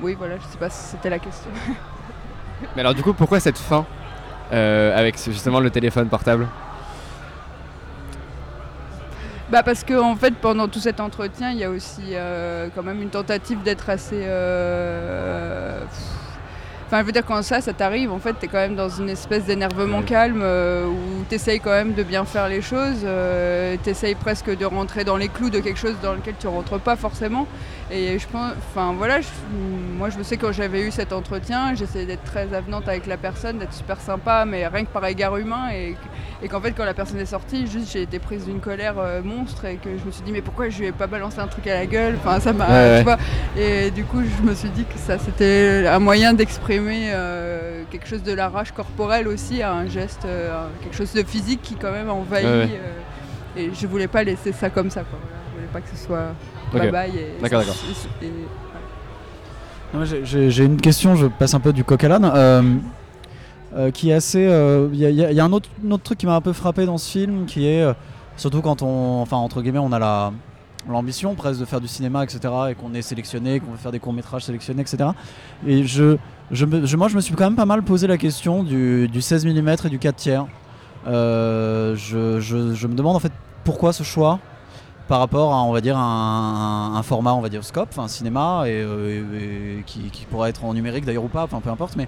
oui, 0.04 0.16
voilà, 0.18 0.36
je 0.38 0.44
sais 0.52 0.58
pas 0.58 0.70
si 0.70 0.84
c'était 0.92 1.10
la 1.10 1.20
question. 1.20 1.50
Mais 2.76 2.82
alors 2.82 2.94
du 2.94 3.02
coup, 3.02 3.14
pourquoi 3.14 3.40
cette 3.40 3.58
fin 3.58 3.86
avec 4.52 5.18
justement 5.18 5.60
le 5.60 5.72
téléphone 5.72 6.10
portable? 6.10 6.48
Bah 9.52 9.64
parce 9.64 9.84
que 9.84 9.94
en 10.00 10.16
fait 10.16 10.34
pendant 10.36 10.70
tout 10.70 10.80
cet 10.80 11.02
entretien 11.02 11.52
il 11.52 11.58
y 11.58 11.66
a 11.66 11.70
aussi 11.70 12.14
euh, 12.14 12.70
quand 12.74 12.84
même 12.84 13.02
une 13.02 13.10
tentative 13.10 13.62
d'être 13.64 13.90
assez 13.90 14.22
euh, 14.24 15.84
Enfin, 16.94 17.00
je 17.04 17.06
veux 17.06 17.14
dire, 17.14 17.24
quand 17.26 17.42
ça, 17.42 17.62
ça 17.62 17.72
t'arrive, 17.72 18.12
en 18.12 18.20
fait, 18.20 18.34
t'es 18.34 18.48
quand 18.48 18.58
même 18.58 18.76
dans 18.76 18.90
une 18.90 19.08
espèce 19.10 19.46
d'énervement 19.46 20.00
Ouais. 20.00 20.04
calme 20.04 20.42
euh, 20.44 20.88
où 20.88 21.24
t'essayes 21.30 21.62
quand 21.62 21.70
même 21.72 21.94
de 21.94 22.04
bien 22.04 22.26
faire 22.26 22.50
les 22.50 22.62
choses, 22.62 23.04
euh, 23.06 23.78
t'essayes 23.82 24.16
presque 24.16 24.54
de 24.58 24.66
rentrer 24.66 25.06
dans 25.06 25.16
les 25.16 25.30
clous 25.30 25.50
de 25.50 25.60
quelque 25.60 25.80
chose 25.80 25.96
dans 26.04 26.12
lequel 26.12 26.34
tu 26.38 26.48
rentres 26.48 26.80
pas 26.80 26.98
forcément. 26.98 27.48
Et 27.94 28.20
je 28.20 28.28
pense, 28.28 28.52
enfin 28.74 28.94
voilà, 28.98 29.22
je- 29.22 29.28
moi 29.98 30.10
je 30.10 30.22
sais 30.24 30.36
quand 30.38 30.52
j'avais 30.54 30.82
eu 30.82 30.92
cet 30.92 31.12
entretien, 31.14 31.76
j'essayais 31.76 32.06
d'être 32.06 32.24
très 32.24 32.54
avenante 32.54 32.88
avec 32.90 33.06
la 33.06 33.18
personne, 33.18 33.58
d'être 33.60 33.74
super 33.74 34.00
sympa, 34.02 34.44
mais 34.46 34.66
rien 34.68 34.84
que 34.84 34.90
par 34.92 35.06
égard 35.06 35.36
humain. 35.38 35.70
Et, 35.74 35.96
et 36.44 36.48
qu'en 36.48 36.60
fait, 36.60 36.72
quand 36.72 36.86
la 36.86 36.94
personne 36.94 37.20
est 37.20 37.26
sortie, 37.26 37.68
juste 37.68 37.92
j'ai 37.92 38.02
été 38.02 38.18
prise 38.20 38.46
d'une 38.46 38.60
colère 38.60 38.96
euh, 38.98 39.22
monstre 39.22 39.66
et 39.66 39.76
que 39.76 39.90
je 39.98 40.06
me 40.06 40.12
suis 40.12 40.24
dit, 40.24 40.32
mais 40.32 40.42
pourquoi 40.42 40.70
je 40.70 40.80
lui 40.80 40.88
ai 40.88 40.92
pas 40.92 41.08
balancé 41.08 41.40
un 41.40 41.48
truc 41.48 41.68
à 41.68 41.76
la 41.76 41.86
gueule? 41.86 42.16
Enfin, 42.24 42.40
ça 42.40 42.52
m'a. 42.54 42.68
Ouais, 42.68 43.04
ouais. 43.06 43.18
Et 43.88 43.92
du 43.92 44.04
coup, 44.06 44.22
je 44.22 44.50
me 44.50 44.54
suis 44.56 44.70
dit 44.70 44.84
que 44.86 44.98
ça 44.98 45.18
c'était 45.20 45.86
un 45.88 46.00
moyen 46.00 46.34
d'exprimer 46.34 46.81
euh, 46.90 47.84
quelque 47.92 48.08
chose 48.08 48.24
de 48.24 48.34
la 48.34 48.50
rage 48.50 48.72
corporelle 48.72 49.28
aussi 49.28 49.62
à 49.62 49.74
un 49.74 49.88
geste, 49.88 50.26
euh, 50.26 50.68
quelque 50.82 50.96
chose 50.96 51.14
de 51.14 51.24
physique 51.24 51.62
qui 51.62 51.76
quand 51.76 51.92
même 51.92 52.10
envahit. 52.10 52.46
Ouais, 52.46 52.52
ouais. 52.52 52.70
euh, 52.74 53.60
et 53.60 53.72
je 53.74 53.88
voulais 53.88 54.08
pas 54.08 54.24
laisser 54.24 54.52
ça 54.52 54.70
comme 54.70 54.90
ça. 54.90 55.02
Quoi. 55.02 55.20
Voilà. 55.22 55.38
Je 55.50 55.56
voulais 55.56 55.68
pas 55.74 55.82
que 55.82 55.90
ce 55.96 56.06
soit 56.06 56.28
Ok. 56.74 56.80
bye 56.80 56.92
bye. 56.92 57.12
et- 57.18 57.42
D'accord, 57.42 57.60
d'accord. 57.60 57.76
et- 58.22 58.28
j'ai- 60.50 60.64
une 60.66 60.80
question, 60.80 61.16
je 61.16 61.28
passe 61.28 61.54
un 61.54 61.60
peu 61.60 61.74
du 61.74 61.84
coq 61.84 62.04
à 62.04 62.08
l'âne. 62.08 62.32
euh, 62.34 62.62
euh, 63.74 63.90
qui 63.92 64.10
est 64.10 64.14
assez. 64.14 64.46
euh, 64.46 64.90
Il 64.92 65.00
y, 65.00 65.06
a- 65.06 65.10
y 65.10 65.34
y 65.36 65.40
un 65.40 65.52
autre, 65.54 65.70
un 65.88 65.92
autre 65.92 66.04
truc 66.04 66.18
qui 66.18 66.26
m'a 66.26 66.36
un 66.36 66.42
peu 66.42 66.52
frappé 66.54 66.86
dans 66.86 66.98
ce 66.98 67.10
film, 67.10 67.46
qui 67.46 67.66
est 67.68 67.82
euh, 67.82 67.94
surtout 68.36 68.62
quand 68.62 68.82
on. 68.82 69.22
Enfin, 69.22 69.38
entre 69.38 69.62
guillemets, 69.62 69.80
on 69.80 69.92
a 69.94 70.00
la 70.00 70.32
l'ambition 70.90 71.36
presque 71.36 71.60
de 71.60 71.66
faire 71.66 71.80
du 71.80 71.88
cinéma, 71.88 72.24
etc., 72.24 72.40
et 72.72 72.76
qu'on 72.76 72.94
est 72.96 73.04
sélectionné, 73.04 73.60
qu'on 73.60 73.72
veut 73.72 73.78
faire 73.78 73.92
des 73.92 74.00
courts-métrages 74.00 74.44
sélectionnés, 74.46 74.82
etc. 74.82 75.12
Et 75.68 75.84
je, 75.86 76.18
je, 76.52 76.96
moi, 76.96 77.08
je 77.08 77.16
me 77.16 77.22
suis 77.22 77.34
quand 77.36 77.46
même 77.46 77.56
pas 77.56 77.66
mal 77.66 77.82
posé 77.84 78.08
la 78.08 78.18
question 78.18 78.64
du, 78.64 79.08
du 79.08 79.22
16 79.22 79.46
mm 79.46 79.76
et 79.86 79.90
du 79.90 80.00
4 80.00 80.16
tiers. 80.16 80.46
Euh, 81.08 81.96
je, 81.96 82.40
je- 82.40 82.88
me 82.88 82.94
demande 82.94 83.16
en 83.16 83.20
fait 83.20 83.32
pourquoi 83.64 83.92
ce 83.92 84.04
choix 84.04 84.40
par 85.08 85.20
rapport 85.20 85.52
à 85.54 85.64
on 85.64 85.72
va 85.74 85.82
dire 85.82 85.98
un, 85.98 86.94
un 86.96 87.04
format 87.04 87.34
on 87.34 87.42
va 87.42 87.50
dire 87.50 87.64
scope, 87.64 87.90
enfin 87.92 88.08
cinéma 88.08 88.64
et, 88.68 88.72
euh, 88.84 89.82
qui, 89.86 90.12
pourrait 90.30 90.52
être 90.52 90.64
en 90.64 90.74
numérique 90.76 91.04
d'ailleurs 91.06 91.24
ou 91.24 91.28
pas, 91.28 91.44
enfin 91.44 91.60
peu 91.60 91.72
importe. 91.72 91.96
Mais 91.96 92.08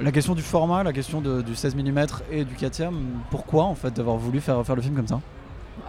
la 0.00 0.10
question 0.10 0.34
du 0.34 0.42
format, 0.42 0.82
la 0.82 0.92
question 0.92 1.20
du 1.20 1.54
16 1.54 1.76
mm 1.76 2.06
et 2.32 2.44
du 2.44 2.54
4 2.56 2.72
tiers, 2.72 2.90
pourquoi 3.30 3.64
en 3.64 3.74
fait 3.76 3.94
d'avoir 3.94 4.16
voulu 4.16 4.40
faire, 4.40 4.64
faire 4.66 4.74
le 4.76 4.82
film 4.82 4.96
comme 4.96 5.08
ça? 5.08 5.20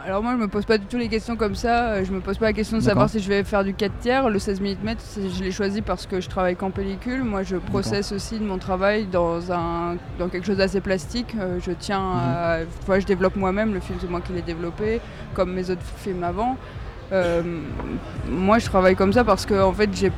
Alors 0.06 0.22
moi 0.22 0.34
je 0.34 0.38
me 0.38 0.50
pose 0.50 0.66
pas 0.66 0.78
du 0.78 0.86
tout 0.86 0.98
les 0.98 1.08
questions 1.08 1.38
comme 1.38 1.56
ça, 1.56 1.92
euh, 1.94 2.04
je 2.04 2.12
me 2.12 2.20
pose 2.20 2.38
pas 2.38 2.48
la 2.48 2.54
question 2.54 2.78
de 2.78 2.84
savoir 2.84 3.10
si 3.10 3.22
je 3.22 3.30
vais 3.30 3.46
faire 3.46 3.64
du 3.64 3.74
4 3.74 4.00
tiers, 4.00 4.30
le 4.30 4.38
16 4.38 4.60
mm 4.60 4.96
je 5.34 5.42
l'ai 5.42 5.52
choisi 5.52 5.82
parce 5.82 6.06
que 6.06 6.20
je 6.20 6.28
travaille 6.28 6.58
qu'en 6.58 6.72
pellicule, 6.72 7.24
moi 7.24 7.44
je 7.44 7.56
processe 7.56 8.12
aussi 8.12 8.38
de 8.38 8.44
mon 8.44 8.58
travail 8.58 9.06
dans, 9.06 9.54
un, 9.54 9.96
dans 10.20 10.28
quelque 10.28 10.46
chose 10.46 10.58
d'assez 10.58 10.82
plastique, 10.82 11.34
Euh, 11.40 11.58
je 11.66 11.72
tiens 11.72 12.02
à, 12.02 12.58
fois, 12.86 13.00
je 13.00 13.06
développe 13.06 13.38
moi-même, 13.38 13.74
le 13.74 13.80
film 13.80 13.98
c'est 14.02 14.10
moi 14.10 14.20
qui 14.20 14.34
l'ai 14.34 14.42
développé, 14.42 15.00
comme 15.36 15.54
mes 15.54 15.70
autres 15.70 15.82
films 15.98 16.26
avant. 16.26 16.58
Euh, 17.14 17.42
moi 18.30 18.60
je 18.60 18.66
travaille 18.66 18.96
comme 18.96 19.14
ça 19.14 19.24
parce 19.24 19.46
que 19.46 19.54
en 19.54 19.72
fait 19.72 19.90
j'ai 19.94 20.12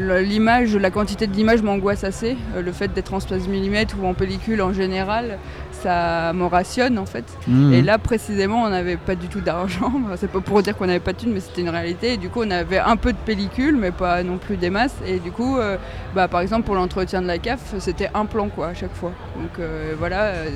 l'image, 0.00 0.74
la 0.76 0.90
quantité 0.90 1.26
de 1.26 1.32
l'image 1.34 1.62
m'angoisse 1.62 2.04
assez, 2.04 2.36
Euh, 2.56 2.62
le 2.62 2.72
fait 2.72 2.92
d'être 2.92 3.12
en 3.14 3.20
16 3.20 3.48
mm 3.48 3.76
ou 4.00 4.06
en 4.06 4.14
pellicule 4.14 4.62
en 4.62 4.72
général, 4.72 5.38
ça 5.72 6.32
me 6.34 6.44
rationne 6.44 6.98
en 6.98 7.06
fait. 7.06 7.24
Mhm. 7.48 7.72
Et 7.72 7.82
là, 7.82 7.98
précisément, 7.98 8.62
on 8.64 8.68
n'avait 8.70 8.96
pas 8.96 9.14
du 9.14 9.28
tout 9.28 9.40
d'argent. 9.40 9.92
C'est 10.16 10.30
pas 10.30 10.40
pour 10.40 10.62
dire 10.62 10.76
qu'on 10.76 10.86
n'avait 10.86 11.00
pas 11.00 11.12
de 11.12 11.18
thunes, 11.18 11.32
mais 11.32 11.40
c'était 11.40 11.62
une 11.62 11.68
réalité. 11.70 12.14
Et 12.14 12.16
du 12.16 12.28
coup, 12.28 12.42
on 12.44 12.50
avait 12.50 12.78
un 12.78 12.96
peu 12.96 13.12
de 13.12 13.18
pellicule, 13.18 13.76
mais 13.76 13.90
pas 13.90 14.22
non 14.22 14.38
plus 14.38 14.56
des 14.56 14.70
masses. 14.70 14.96
Et 15.06 15.18
du 15.18 15.30
coup, 15.32 15.56
euh, 15.58 15.76
bah, 16.14 16.28
par 16.28 16.40
exemple, 16.40 16.64
pour 16.66 16.74
l'entretien 16.74 17.22
de 17.22 17.26
la 17.26 17.38
CAF, 17.38 17.60
c'était 17.78 18.10
un 18.14 18.26
plan 18.26 18.48
quoi, 18.48 18.68
à 18.68 18.74
chaque 18.74 18.94
fois. 18.94 19.12
Donc 19.36 19.58
euh, 19.58 19.94
voilà, 19.98 20.22
euh, 20.24 20.50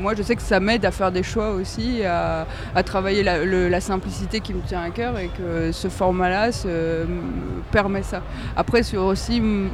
moi, 0.00 0.14
je 0.16 0.22
sais 0.22 0.36
que 0.36 0.42
ça 0.42 0.58
m'aide 0.60 0.84
à 0.84 0.90
faire 0.90 1.12
des 1.12 1.22
choix 1.22 1.50
aussi, 1.52 2.02
à, 2.04 2.46
à 2.74 2.82
travailler 2.82 3.22
la, 3.22 3.44
le- 3.44 3.68
la 3.68 3.80
simplicité 3.80 4.40
qui 4.40 4.54
me 4.54 4.60
tient 4.62 4.82
à 4.82 4.90
cœur 4.90 5.18
et 5.18 5.28
que 5.28 5.70
ce 5.72 5.88
format-là 5.88 6.50
permet 7.70 8.02
ça. 8.02 8.22
Après, 8.56 8.81
sur 8.82 9.02
aussi. 9.04 9.38
m- 9.38 9.70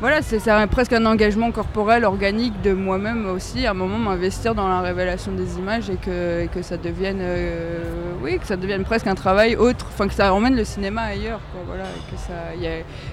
voilà, 0.00 0.22
c'est 0.22 0.40
presque 0.70 0.94
un 0.94 1.04
engagement 1.04 1.50
corporel, 1.50 2.06
organique 2.06 2.58
de 2.62 2.72
moi-même 2.72 3.26
aussi, 3.28 3.66
à 3.66 3.72
un 3.72 3.74
moment 3.74 3.98
m'investir 3.98 4.54
dans 4.54 4.66
la 4.66 4.80
révélation 4.80 5.30
des 5.32 5.58
images 5.58 5.90
et 5.90 5.96
que, 5.96 6.44
et 6.44 6.48
que 6.48 6.62
ça 6.62 6.78
devienne, 6.78 7.18
euh, 7.20 7.80
oui, 8.22 8.38
que 8.38 8.46
ça 8.46 8.56
devienne 8.56 8.82
presque 8.84 9.06
un 9.08 9.14
travail 9.14 9.56
autre, 9.56 9.84
enfin 9.92 10.08
que 10.08 10.14
ça 10.14 10.32
emmène 10.32 10.56
le 10.56 10.64
cinéma 10.64 11.02
ailleurs, 11.02 11.40
quoi, 11.52 11.60
voilà, 11.66 11.84
que 12.10 12.16
ça, 12.16 12.54
y 12.58 12.66
a, 12.66 12.70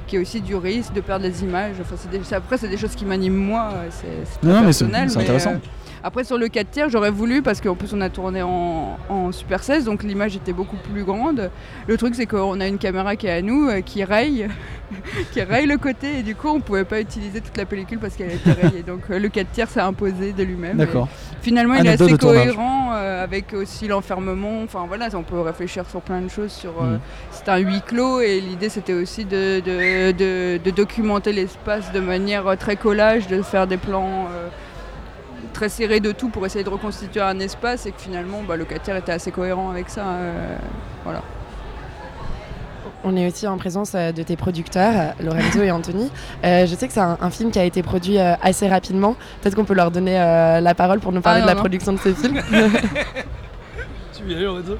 qu'il 0.08 0.18
y 0.18 0.22
ait 0.22 0.26
aussi 0.26 0.40
du 0.40 0.56
risque 0.56 0.94
de 0.94 1.02
perdre 1.02 1.24
des 1.26 1.44
images. 1.44 1.76
Enfin, 1.82 1.96
c'est 1.98 2.10
des- 2.10 2.34
après, 2.34 2.58
c'est 2.58 2.70
des 2.70 2.78
choses 2.78 2.96
qui 2.96 3.04
m'animent 3.04 3.36
moi, 3.36 3.68
c'est 3.90 4.40
personnel, 4.64 5.10
c'est 5.10 5.18
intéressant. 5.24 5.52
euh, 5.56 5.60
après 6.08 6.24
sur 6.24 6.38
le 6.38 6.48
4 6.48 6.70
tiers, 6.72 6.90
j'aurais 6.90 7.12
voulu 7.12 7.42
parce 7.42 7.62
qu'en 7.62 7.76
plus 7.76 7.94
on 7.94 8.02
a 8.02 8.10
tourné 8.10 8.42
en, 8.42 8.98
en 9.10 9.32
Super 9.32 9.62
16, 9.64 9.86
donc 9.86 10.04
l'image 10.04 10.36
était 10.36 10.54
beaucoup 10.54 10.78
plus 10.78 11.04
grande. 11.04 11.52
Le 11.88 11.98
truc 11.98 12.16
c'est 12.16 12.26
qu'on 12.26 12.60
a 12.62 12.68
une 12.68 12.78
caméra 12.78 13.16
qui 13.16 13.28
est 13.28 13.32
à 13.32 13.42
nous, 13.42 13.68
euh, 13.70 13.82
qui 13.82 14.04
raye, 14.04 14.48
qui 15.34 15.42
raye 15.42 15.66
le 15.68 15.78
côté 15.78 16.20
et 16.20 16.24
du 16.24 16.34
coup 16.34 16.48
on 16.48 16.62
pouvait 16.62 16.86
pas 16.86 17.02
utiliser 17.02 17.42
toute 17.42 17.58
la 17.58 17.66
pellicule 17.66 18.00
parce 18.00 18.16
qu'elle 18.16 18.32
était 18.32 18.52
rayée. 18.54 18.84
Donc 18.84 19.02
euh, 19.12 19.20
le 19.20 19.28
4 19.30 19.52
tiers 19.52 19.70
s'est 19.70 19.82
imposé 19.82 20.32
de 20.34 20.44
lui-même. 20.44 20.78
D'accord. 20.78 21.08
Finalement 21.42 21.74
il 21.76 21.86
est 21.86 21.90
assez 22.06 22.18
cohérent 22.18 22.92
euh, 22.94 23.24
avec 23.24 23.54
aussi 23.54 23.88
l'enfermement. 23.88 24.62
Enfin 24.64 24.86
voilà, 24.88 25.10
on 25.14 25.24
peut 25.24 25.40
réfléchir 25.42 25.90
sur 25.90 26.02
plein 26.02 26.22
de 26.22 26.30
choses. 26.30 26.52
Sur 26.52 26.82
Mm. 26.82 27.00
c'est 27.32 27.50
un 27.50 27.58
huis 27.58 27.82
clos 27.86 28.22
et 28.22 28.40
l'idée 28.40 28.70
c'était 28.70 28.94
aussi 28.94 29.26
de, 29.26 29.60
de- 29.60 30.12
de- 30.12 30.58
de 30.64 30.72
documenter 30.72 31.34
l'espace 31.34 31.92
de 31.92 32.00
manière 32.00 32.56
très 32.58 32.76
collage, 32.76 33.28
de 33.28 33.42
faire 33.42 33.68
des 33.68 33.78
plans. 33.78 34.28
Très 35.58 35.70
serrés 35.70 36.00
de 36.00 36.12
tout 36.12 36.30
pour 36.30 36.46
essayer 36.46 36.64
de 36.64 36.70
reconstituer 36.70 37.20
un 37.22 37.40
espace 37.40 37.88
et 37.88 37.92
que 37.92 38.00
finalement 38.00 38.44
bah, 38.48 38.56
le 38.56 38.64
4 38.66 38.84
tiers 38.84 38.96
était 38.96 39.12
assez 39.12 39.32
cohérent 39.32 39.72
avec 39.72 39.90
ça. 39.90 40.04
euh, 40.06 40.56
voilà. 41.04 41.24
On 43.04 43.16
est 43.16 43.26
aussi 43.28 43.48
en 43.48 43.58
présence 43.58 43.94
euh, 43.96 44.12
de 44.12 44.22
tes 44.22 44.36
producteurs, 44.36 44.94
euh, 44.96 45.24
Lorenzo 45.24 45.62
et 45.64 45.72
Anthony. 45.72 46.12
Euh, 46.46 46.68
je 46.68 46.76
sais 46.76 46.88
que 46.88 46.94
c'est 46.94 47.00
un, 47.00 47.18
un 47.20 47.30
film 47.32 47.50
qui 47.50 47.58
a 47.58 47.64
été 47.64 47.82
produit 47.82 48.20
euh, 48.20 48.36
assez 48.44 48.68
rapidement. 48.68 49.16
Peut-être 49.42 49.56
qu'on 49.56 49.66
peut 49.66 49.74
leur 49.74 49.90
donner 49.90 50.20
euh, 50.20 50.60
la 50.62 50.76
parole 50.76 51.00
pour 51.00 51.12
nous 51.12 51.22
parler 51.22 51.40
Ah, 51.42 51.46
de 51.46 51.48
la 51.48 51.56
non. 51.56 51.60
production 51.62 51.94
de 51.94 51.98
ce 51.98 52.14
film. 52.14 52.40
Tu 54.16 54.24
veux 54.24 54.32
y 54.32 54.36
aller, 54.36 54.44
Lorenzo? 54.46 54.78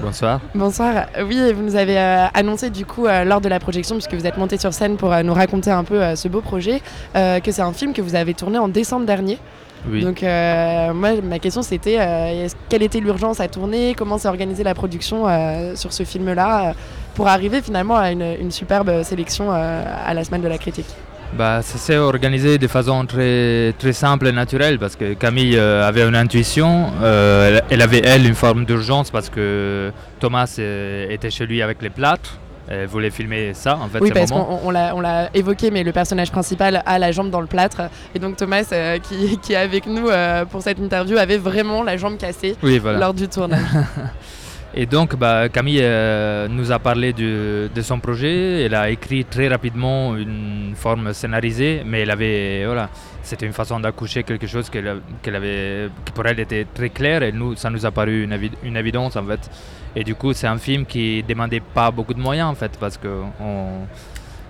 Bonsoir. 0.00 0.40
Bonsoir. 0.54 1.06
Oui, 1.26 1.52
vous 1.52 1.62
nous 1.62 1.76
avez 1.76 1.98
euh, 1.98 2.26
annoncé 2.34 2.70
du 2.70 2.86
coup 2.86 3.06
euh, 3.06 3.24
lors 3.24 3.40
de 3.40 3.48
la 3.48 3.58
projection, 3.58 3.96
puisque 3.96 4.14
vous 4.14 4.26
êtes 4.26 4.36
monté 4.36 4.56
sur 4.56 4.72
scène 4.72 4.96
pour 4.96 5.12
euh, 5.12 5.22
nous 5.22 5.34
raconter 5.34 5.70
un 5.70 5.84
peu 5.84 6.14
ce 6.16 6.28
beau 6.28 6.40
projet, 6.40 6.80
que 7.14 7.52
c'est 7.52 7.62
un 7.62 7.72
film 7.72 7.92
que 7.92 8.02
vous 8.02 8.14
avez 8.14 8.34
tourné 8.34 8.58
en 8.58 8.68
décembre 8.68 9.06
dernier. 9.06 9.38
Oui. 9.88 10.02
Donc 10.02 10.22
moi, 10.22 11.10
ma 11.22 11.38
question 11.38 11.62
c'était 11.62 12.48
quelle 12.68 12.82
était 12.82 13.00
l'urgence 13.00 13.40
à 13.40 13.48
tourner, 13.48 13.94
comment 13.96 14.18
s'est 14.18 14.28
organisée 14.28 14.64
la 14.64 14.74
production 14.74 15.26
sur 15.74 15.92
ce 15.92 16.02
film-là, 16.04 16.74
pour 17.14 17.28
arriver 17.28 17.62
finalement 17.62 17.96
à 17.96 18.10
une, 18.10 18.36
une 18.40 18.50
superbe 18.50 19.02
sélection 19.02 19.50
à 19.52 20.14
la 20.14 20.24
semaine 20.24 20.42
de 20.42 20.48
la 20.48 20.58
critique? 20.58 20.88
Bah, 21.36 21.60
ça 21.62 21.78
s'est 21.78 21.96
organisé 21.98 22.58
de 22.58 22.66
façon 22.66 23.04
très, 23.04 23.74
très 23.78 23.92
simple 23.92 24.26
et 24.28 24.32
naturelle 24.32 24.78
parce 24.78 24.96
que 24.96 25.12
Camille 25.14 25.56
euh, 25.56 25.86
avait 25.86 26.02
une 26.06 26.16
intuition. 26.16 26.86
euh, 27.02 27.60
elle, 27.70 27.82
avait, 27.82 28.00
elle, 28.04 28.26
une 28.26 28.34
forme 28.34 28.64
d'urgence 28.64 29.10
parce 29.10 29.28
que 29.28 29.92
Thomas 30.20 30.56
euh, 30.58 31.06
était 31.10 31.30
chez 31.30 31.46
lui 31.46 31.60
avec 31.62 31.82
les 31.82 31.90
plâtres. 31.90 32.38
Elle 32.70 32.86
voulait 32.86 33.10
filmer 33.10 33.52
ça, 33.54 33.78
en 33.78 33.88
fait, 33.88 33.98
Oui, 34.00 34.08
ce 34.08 34.14
parce 34.14 34.30
qu'on 34.30 34.60
on 34.62 34.70
l'a- 34.70 34.94
on 34.94 35.00
l'a 35.00 35.30
évoqué, 35.32 35.70
mais 35.70 35.82
le 35.82 35.92
personnage 35.92 36.30
principal 36.30 36.82
a 36.84 36.98
la 36.98 37.12
jambe 37.12 37.30
dans 37.30 37.40
le 37.40 37.46
plâtre. 37.46 37.80
Et 38.14 38.18
donc 38.18 38.36
Thomas, 38.36 38.64
euh, 38.72 38.98
qui, 38.98 39.38
qui 39.38 39.54
est 39.54 39.56
avec 39.56 39.86
nous 39.86 40.08
euh, 40.08 40.44
pour 40.44 40.60
cette 40.60 40.78
interview, 40.78 41.16
avait 41.16 41.38
vraiment 41.38 41.82
la 41.82 41.96
jambe 41.96 42.18
cassée 42.18 42.56
Oui, 42.62 42.78
voilà. 42.78 42.98
lors 42.98 43.14
du 43.14 43.26
tournage. 43.28 43.60
Et 44.74 44.84
donc, 44.86 45.16
bah, 45.16 45.48
Camille 45.48 45.80
euh, 45.82 46.46
nous 46.46 46.70
a 46.70 46.78
parlé 46.78 47.12
de, 47.12 47.70
son 47.80 47.98
projet. 48.00 48.64
Elle 48.64 48.74
a 48.74 48.90
écrit 48.90 49.24
très 49.24 49.48
rapidement 49.48 50.14
une 50.16 50.74
forme 50.76 51.12
scénarisée, 51.14 51.82
mais 51.86 52.02
elle 52.02 52.10
avait, 52.10 52.66
voilà, 52.66 52.90
c'était 53.22 53.46
une 53.46 53.54
façon 53.54 53.80
d'accoucher 53.80 54.22
quelque 54.24 54.46
chose 54.46 54.68
qu'elle, 54.68 54.86
avait, 55.34 55.88
qui 56.04 56.12
pour 56.12 56.26
elle 56.26 56.38
était 56.40 56.66
très 56.72 56.90
clair. 56.90 57.22
Et 57.22 57.32
nous, 57.32 57.56
ça 57.56 57.70
nous 57.70 57.86
a 57.86 57.90
paru 57.90 58.24
une, 58.24 58.32
évi- 58.32 58.52
une 58.62 58.76
évidence 58.76 59.16
en 59.16 59.24
fait. 59.24 59.50
Et 59.96 60.04
du 60.04 60.14
coup, 60.14 60.34
c'est 60.34 60.46
un 60.46 60.58
film 60.58 60.84
qui 60.84 61.22
demandait 61.22 61.60
pas 61.60 61.90
beaucoup 61.90 62.14
de 62.14 62.20
moyens 62.20 62.50
en 62.50 62.54
fait, 62.54 62.72
parce 62.78 62.98
que 62.98 63.08
on, 63.40 63.86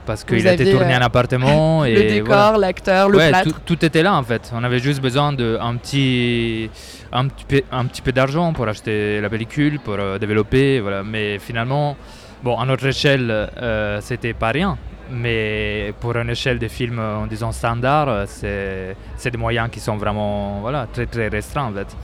parce 0.09 0.25
qu'il 0.25 0.49
a 0.49 0.55
été 0.55 0.73
tourné 0.73 0.95
euh, 0.95 0.99
en 0.99 1.03
appartement 1.03 1.85
et 1.89 1.95
le 1.95 2.03
décor, 2.15 2.27
voilà. 2.27 2.59
l'acteur, 2.59 3.09
le 3.11 3.19
Ouais, 3.19 3.29
plâtre. 3.29 3.53
tout, 3.65 3.77
tout 3.77 3.85
était 3.85 4.03
là 4.03 4.15
en 4.15 4.23
fait. 4.25 4.51
On 4.55 4.65
avait 4.65 4.81
juste 4.81 5.01
besoin 5.01 5.33
d'un 5.33 5.77
petit, 5.77 6.69
un 7.13 7.29
petit 7.29 7.45
peu, 7.45 7.63
un 7.71 7.85
petit 7.85 8.03
peu 8.03 8.11
d'argent 8.13 8.53
pour 8.55 8.67
acheter 8.67 9.21
la 9.21 9.29
pellicule, 9.29 9.79
pour 9.79 9.95
euh, 9.99 10.19
développer. 10.19 10.81
Voilà. 10.81 11.03
Mais 11.05 11.39
finalement, 11.39 11.97
bon, 12.43 12.59
à 12.59 12.65
notre 12.65 12.87
échelle, 12.87 13.31
euh, 13.31 14.01
c'était 14.01 14.33
pas 14.33 14.49
rien. 14.49 14.77
Mais 15.11 15.95
pour 16.01 16.17
une 16.17 16.31
échelle 16.31 16.59
de 16.59 16.69
film, 16.69 16.99
en 16.99 17.27
disant 17.27 17.53
standard, 17.53 18.09
euh, 18.09 18.95
c'est 19.17 19.31
des 19.31 19.39
moyens 19.39 19.69
qui 19.71 19.81
sont 19.81 19.97
vraiment 19.97 20.61
voilà, 20.61 20.87
très 20.93 21.07
très 21.07 21.29
restreints 21.29 21.67
en 21.71 21.73
fait. 21.73 21.97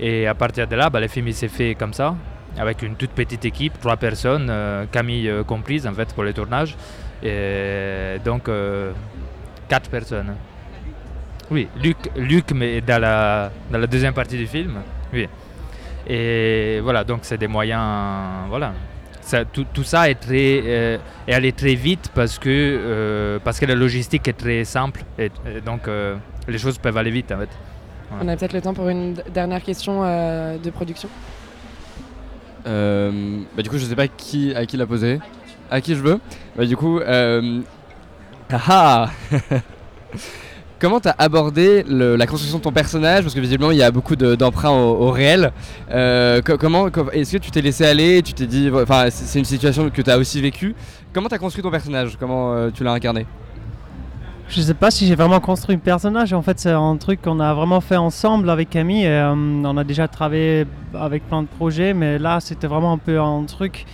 Et 0.00 0.26
à 0.26 0.34
partir 0.34 0.66
de 0.66 0.74
là, 0.76 0.90
bah, 0.90 1.00
le 1.00 1.08
film 1.08 1.28
il 1.28 1.34
s'est 1.34 1.48
fait 1.48 1.74
comme 1.74 1.92
ça, 1.92 2.14
avec 2.58 2.82
une 2.82 2.96
toute 2.96 3.12
petite 3.12 3.44
équipe, 3.44 3.78
trois 3.80 3.96
personnes, 3.96 4.48
euh, 4.50 4.84
Camille 4.90 5.28
euh, 5.30 5.44
comprise 5.44 5.86
en 5.86 5.94
fait 5.94 6.12
pour 6.14 6.24
le 6.24 6.32
tournage. 6.32 6.76
Et 7.22 8.18
donc 8.24 8.48
euh, 8.48 8.92
quatre 9.68 9.88
personnes. 9.88 10.34
Oui, 11.50 11.68
Luc, 11.82 11.96
Luc 12.16 12.52
mais 12.52 12.80
dans 12.80 13.00
la, 13.00 13.50
dans 13.70 13.78
la 13.78 13.86
deuxième 13.86 14.14
partie 14.14 14.36
du 14.36 14.46
film. 14.46 14.80
Oui. 15.12 15.28
Et 16.06 16.80
voilà, 16.82 17.04
donc 17.04 17.20
c'est 17.22 17.38
des 17.38 17.46
moyens. 17.46 18.48
Voilà. 18.48 18.72
Ça, 19.20 19.44
tout, 19.44 19.66
tout 19.72 19.84
ça 19.84 20.10
est, 20.10 20.16
très, 20.16 20.60
euh, 20.64 20.98
est 21.28 21.32
allé 21.32 21.52
très 21.52 21.76
vite 21.76 22.10
parce 22.12 22.38
que, 22.40 22.48
euh, 22.50 23.38
parce 23.44 23.60
que 23.60 23.66
la 23.66 23.76
logistique 23.76 24.26
est 24.26 24.32
très 24.32 24.64
simple 24.64 25.04
et, 25.16 25.30
et 25.46 25.60
donc 25.60 25.86
euh, 25.86 26.16
les 26.48 26.58
choses 26.58 26.76
peuvent 26.76 26.96
aller 26.96 27.12
vite 27.12 27.30
en 27.30 27.38
fait. 27.38 27.50
On 28.20 28.26
a 28.28 28.36
peut-être 28.36 28.52
le 28.52 28.60
temps 28.60 28.74
pour 28.74 28.88
une 28.88 29.14
dernière 29.32 29.62
question 29.62 30.00
euh, 30.02 30.58
de 30.58 30.70
production. 30.70 31.08
Euh, 32.66 33.40
bah, 33.56 33.62
du 33.62 33.70
coup, 33.70 33.78
je 33.78 33.84
sais 33.84 33.96
pas 33.96 34.08
qui, 34.08 34.54
à 34.54 34.66
qui 34.66 34.76
la 34.76 34.86
poser. 34.86 35.18
À 35.72 35.80
qui 35.80 35.94
je 35.94 36.02
veux 36.02 36.20
Bah, 36.56 36.66
du 36.66 36.76
coup, 36.76 36.98
euh... 37.00 37.60
ah 38.68 39.08
Comment 40.78 40.98
t'as 41.00 41.14
abordé 41.16 41.84
la 41.88 42.26
construction 42.26 42.58
de 42.58 42.62
ton 42.64 42.72
personnage? 42.72 43.22
Parce 43.22 43.34
que 43.34 43.40
visiblement, 43.40 43.70
il 43.70 43.78
y 43.78 43.82
a 43.84 43.90
beaucoup 43.92 44.16
de- 44.16 44.34
d'emprunts 44.34 44.70
au, 44.72 45.10
réel. 45.12 45.52
Euh, 45.92 46.42
co- 46.42 46.58
comment, 46.58 46.90
co- 46.90 47.08
Est-ce 47.12 47.32
que 47.34 47.38
tu 47.38 47.52
t'es 47.52 47.60
laissé 47.62 47.84
aller 47.86 48.20
Tu 48.20 48.32
t'es 48.34 48.46
dit. 48.46 48.68
Enfin, 48.74 49.06
c'est 49.10 49.38
une 49.38 49.44
situation 49.44 49.88
que 49.90 50.02
tu 50.02 50.10
as 50.10 50.18
aussi 50.18 50.40
vécue. 50.40 50.74
Comment 51.12 51.28
t'as 51.28 51.38
construit 51.38 51.62
ton 51.62 51.70
personnage? 51.70 52.16
Comment 52.18 52.52
euh, 52.52 52.70
tu 52.74 52.82
l'as 52.82 52.90
incarné? 52.92 53.26
Je 54.48 54.60
sais 54.60 54.74
pas 54.74 54.90
si 54.90 55.06
j'ai 55.06 55.14
vraiment 55.14 55.38
construit 55.38 55.76
un 55.76 55.78
personnage. 55.78 56.32
En 56.32 56.42
fait, 56.42 56.58
c'est 56.58 56.72
un 56.72 56.96
truc 56.96 57.22
qu'on 57.22 57.38
a 57.38 57.54
vraiment 57.54 57.80
fait 57.80 57.96
ensemble 57.96 58.50
avec 58.50 58.68
Camille. 58.68 59.08
on 59.08 59.76
a 59.76 59.84
déjà 59.84 60.08
travaillé 60.08 60.66
avec 60.94 61.26
plein 61.28 61.42
de 61.42 61.48
projets, 61.48 61.94
mais 61.94 62.18
là, 62.18 62.40
c'était 62.40 62.66
vraiment 62.66 62.92
un 62.92 62.98
peu 62.98 63.20
un 63.20 63.44
truc. 63.44 63.86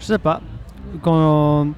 Je 0.00 0.06
sais 0.06 0.18
pas. 0.18 0.40
Quand 1.02 1.68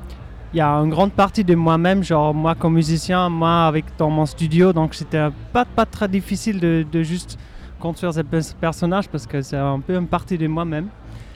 il 0.55 0.59
y 0.59 0.61
a 0.61 0.71
une 0.71 0.91
grande 0.91 1.13
partie 1.13 1.45
de 1.45 1.55
moi-même, 1.55 2.03
genre 2.03 2.33
moi 2.33 2.55
comme 2.55 2.75
musicien, 2.75 3.29
moi 3.29 3.67
avec 3.67 3.85
dans 3.99 4.11
mon 4.11 4.27
studio, 4.27 4.73
donc 4.73 4.95
c'était 4.95 5.29
pas 5.53 5.65
pas 5.65 5.85
très 5.85 6.09
difficile 6.09 6.59
de, 6.61 6.87
de 6.91 7.03
juste 7.03 7.39
construire 7.79 8.13
ce 8.15 8.21
pe- 8.21 8.55
personnage 8.61 9.09
parce 9.09 9.27
que 9.27 9.43
c'est 9.43 9.57
un 9.57 9.81
peu 9.81 9.95
une 9.95 10.07
partie 10.07 10.39
de 10.39 10.47
moi-même. 10.47 10.89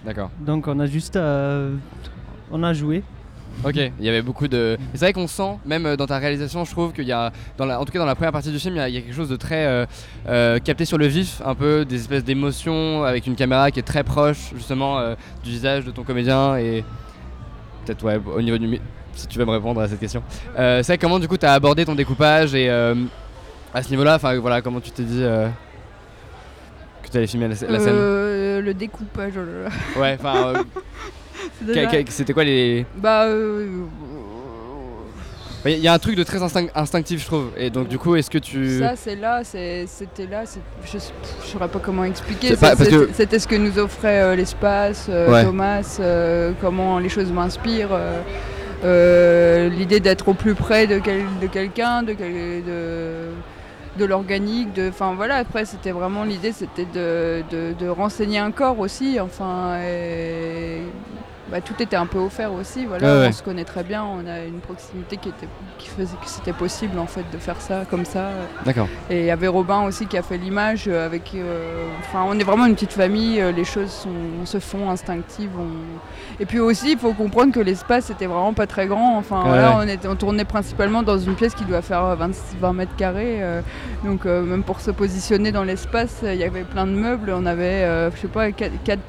D'accord. 0.05 0.31
Donc 0.41 0.67
on 0.67 0.81
a 0.81 0.87
juste 0.87 1.17
euh, 1.17 1.75
on 2.51 2.63
a 2.63 2.73
joué. 2.73 3.03
Ok, 3.65 3.77
il 3.77 4.05
y 4.05 4.09
avait 4.09 4.23
beaucoup 4.23 4.49
de. 4.49 4.79
C'est 4.95 5.01
vrai 5.05 5.13
qu'on 5.13 5.27
sent, 5.27 5.59
même 5.67 5.85
euh, 5.85 5.95
dans 5.95 6.07
ta 6.07 6.17
réalisation, 6.17 6.65
je 6.65 6.71
trouve 6.71 6.95
qu'il 6.95 7.05
y 7.05 7.13
a, 7.13 7.31
dans 7.59 7.67
la... 7.67 7.79
en 7.79 7.85
tout 7.85 7.93
cas 7.93 7.99
dans 7.99 8.07
la 8.07 8.15
première 8.15 8.33
partie 8.33 8.51
du 8.51 8.59
film, 8.59 8.77
il 8.77 8.79
y 8.79 8.81
a, 8.81 8.89
il 8.89 8.95
y 8.95 8.97
a 8.97 9.03
quelque 9.03 9.15
chose 9.15 9.29
de 9.29 9.37
très 9.37 9.67
euh, 9.67 9.85
euh, 10.27 10.59
capté 10.59 10.87
sur 10.87 10.97
le 10.97 11.07
vif, 11.07 11.43
un 11.45 11.55
peu 11.55 11.85
des 11.85 11.97
espèces 11.97 12.25
d'émotions 12.25 13.05
avec 13.05 13.27
une 13.27 13.37
caméra 13.37 13.71
qui 13.71 13.79
est 13.79 13.83
très 13.83 14.05
proche 14.05 14.53
justement 14.57 14.99
euh, 14.99 15.15
du 15.45 15.51
visage 15.51 15.85
de 15.85 15.91
ton 15.91 16.03
comédien 16.03 16.57
et 16.57 16.83
peut-être 17.85 18.05
ouais 18.05 18.19
au 18.35 18.41
niveau 18.43 18.59
du. 18.59 18.81
Si 19.15 19.27
tu 19.27 19.39
veux 19.39 19.45
me 19.45 19.51
répondre 19.51 19.81
à 19.81 19.89
cette 19.89 20.01
question. 20.01 20.23
Euh, 20.59 20.83
c'est 20.83 20.97
comment 20.99 21.19
du 21.19 21.29
coup 21.29 21.37
tu 21.37 21.45
as 21.45 21.53
abordé 21.53 21.85
ton 21.85 21.95
découpage 21.95 22.55
et 22.55 22.71
euh, 22.71 22.95
à 23.75 23.83
ce 23.83 23.91
niveau-là, 23.91 24.17
enfin 24.17 24.39
voilà, 24.39 24.63
comment 24.63 24.81
tu 24.81 24.91
t'es 24.91 25.03
dit 25.03 25.23
euh, 25.23 25.49
que 27.03 27.09
tu 27.11 27.17
allais 27.17 27.27
filmer 27.27 27.49
la, 27.49 27.55
la 27.69 27.81
scène? 27.81 27.95
Euh, 27.95 28.61
le 28.63 28.75
découpage, 28.75 29.35
oh. 29.37 30.01
Ouais, 30.01 30.17
enfin, 30.19 30.55
c'était 32.09 32.33
quoi 32.33 32.45
les. 32.45 32.87
Bah, 32.97 33.25
euh, 33.25 33.85
Il 35.65 35.79
y 35.79 35.87
a 35.89 35.93
un 35.93 35.99
truc 35.99 36.17
de 36.17 36.25
très 36.25 36.43
instinct- 36.43 36.69
instinctif, 36.75 37.21
je 37.21 37.27
trouve. 37.27 37.51
Et 37.57 37.71
donc, 37.71 37.87
du 37.89 37.99
coup, 37.99 38.17
est-ce 38.17 38.31
que 38.31 38.39
tu. 38.39 38.79
Ça, 38.81 38.95
c'est 38.97 39.15
là, 39.17 39.43
c'était 39.45 40.27
là. 40.31 40.43
Je 40.85 40.97
ne 40.97 41.03
saurais 41.45 41.69
pas 41.69 41.79
comment 41.79 42.05
expliquer. 42.05 42.49
Que- 42.51 43.09
C'était 43.15 43.39
ce 43.39 43.47
que 43.47 43.55
nous 43.57 43.79
offrait 43.79 44.21
euh, 44.23 44.35
l'espace, 44.37 45.07
euh, 45.09 45.31
Ouais. 45.31 45.45
Thomas, 45.45 45.99
euh, 46.01 46.53
comment 46.61 46.99
les 46.99 47.09
choses 47.09 47.31
m'inspirent. 47.31 47.97
L'idée 48.83 50.01
d'être 50.01 50.29
au 50.29 50.35
plus 50.35 50.55
près 50.55 50.87
de, 50.87 50.99
quel- 50.99 51.23
de 51.41 51.47
quelqu'un, 51.47 52.03
de, 52.03 52.13
quel- 52.13 52.65
de, 52.65 53.29
de 53.99 54.05
l'organique. 54.05 54.73
de- 54.75 54.89
Enfin 54.89 55.15
voilà, 55.15 55.37
après, 55.37 55.65
c'était 55.65 55.93
vraiment 55.93 56.25
l'idée, 56.25 56.53
c'était 56.53 56.87
de, 56.93 57.43
de- 57.51 57.73
de 57.79 57.89
renseigner 57.89 58.39
un 58.39 58.51
corps 58.51 58.79
aussi. 58.81 59.21
Enfin, 59.21 59.79
et 59.81 60.81
bah, 61.51 61.61
tout 61.61 61.75
était 61.83 61.97
un 61.97 62.07
peu 62.07 62.19
offert 62.19 62.53
aussi. 62.53 62.85
Voilà, 62.87 63.21
ouais. 63.21 63.27
on 63.29 63.33
se 63.33 63.43
connaît 63.43 63.65
très 63.65 63.83
bien, 63.83 64.05
on 64.05 64.27
a 64.27 64.41
une 64.45 64.61
proximité 64.61 65.17
qui, 65.17 65.29
était, 65.31 65.49
qui 65.79 65.89
faisait 65.89 66.17
que 66.23 66.29
c'était 66.29 66.53
possible 66.53 66.99
en 66.99 67.07
fait 67.07 67.25
de 67.33 67.39
faire 67.39 67.61
ça 67.61 67.83
comme 67.91 68.05
ça. 68.05 68.29
D'accord. 68.65 68.89
Et 69.11 69.21
il 69.21 69.25
y 69.27 69.31
avait 69.31 69.49
Robin 69.49 69.83
aussi 69.83 70.07
qui 70.07 70.17
a 70.17 70.23
fait 70.23 70.39
l'image 70.39 70.85
euh, 70.89 71.07
avec. 71.07 71.33
euh, 71.35 71.87
Enfin, 72.01 72.25
on 72.29 72.39
est 72.39 72.45
vraiment 72.45 72.67
une 72.67 72.75
petite 72.75 72.93
famille. 72.93 73.41
euh, 73.41 73.53
les 73.53 73.65
choses 73.65 73.91
sont- 73.91 74.45
se 74.47 74.59
font 74.61 74.91
instinctives. 74.91 75.51
on- 75.59 76.41
Et 76.41 76.47
puis 76.47 76.61
aussi, 76.61 76.93
il 76.93 76.99
faut 76.99 77.13
comprendre 77.13 77.53
que 77.53 77.61
l'espace 77.61 78.11
était 78.11 78.27
vraiment 78.27 78.55
pas 78.55 78.67
très 78.67 78.87
grand. 78.87 79.17
Enfin, 79.19 79.43
Ouais, 79.43 79.49
voilà, 79.49 79.71
ouais. 79.79 79.85
on, 79.85 79.89
était, 79.89 80.09
on 80.09 80.17
tournait 80.17 80.45
principalement 80.45 81.03
dans 81.03 81.19
une 81.19 81.35
pièce 81.35 81.55
qui 81.55 81.65
doit 81.65 81.83
faire 81.83 82.05
euh, 82.05 82.15
20, 82.15 82.31
20 82.61 82.73
mètres 82.73 82.97
carrés. 82.97 83.39
euh, 83.43 83.61
donc 84.05 84.27
euh, 84.27 84.43
même 84.43 84.63
pour 84.63 84.81
se 84.81 84.91
positionner 84.91 85.53
dans 85.53 85.65
l'espace, 85.65 86.21
il 86.25 86.35
y 86.37 86.45
avait 86.45 86.63
plein 86.65 86.87
de 86.87 86.93
meubles. 86.93 87.33
On 87.37 87.47
avait, 87.47 88.11
je 88.15 88.21
sais 88.21 88.29
pas, 88.29 88.51
4, 88.53 89.01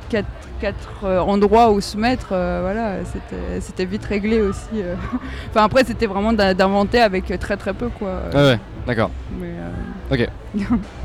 endroits 1.05 1.71
où 1.71 1.81
se 1.81 1.97
mettre. 1.97 2.32
Euh, 2.33 2.59
voilà, 2.61 3.05
c'était- 3.05 3.61
vite 3.85 4.03
réglé 4.05 4.41
aussi. 4.41 4.67
euh. 4.75 4.95
enfin 5.49 5.63
après, 5.63 5.83
c'était 5.83 6.07
vraiment 6.07 6.33
d'inventer 6.33 6.99
avec 7.01 7.25
très 7.39 7.57
très 7.57 7.73
peu 7.73 7.89
quoi. 7.89 8.23
Ouais, 8.33 8.41
ouais, 8.41 8.59
d'accord. 8.87 9.11
Mais, 9.39 9.47
euh, 9.47 10.13
Ok. 10.13 10.29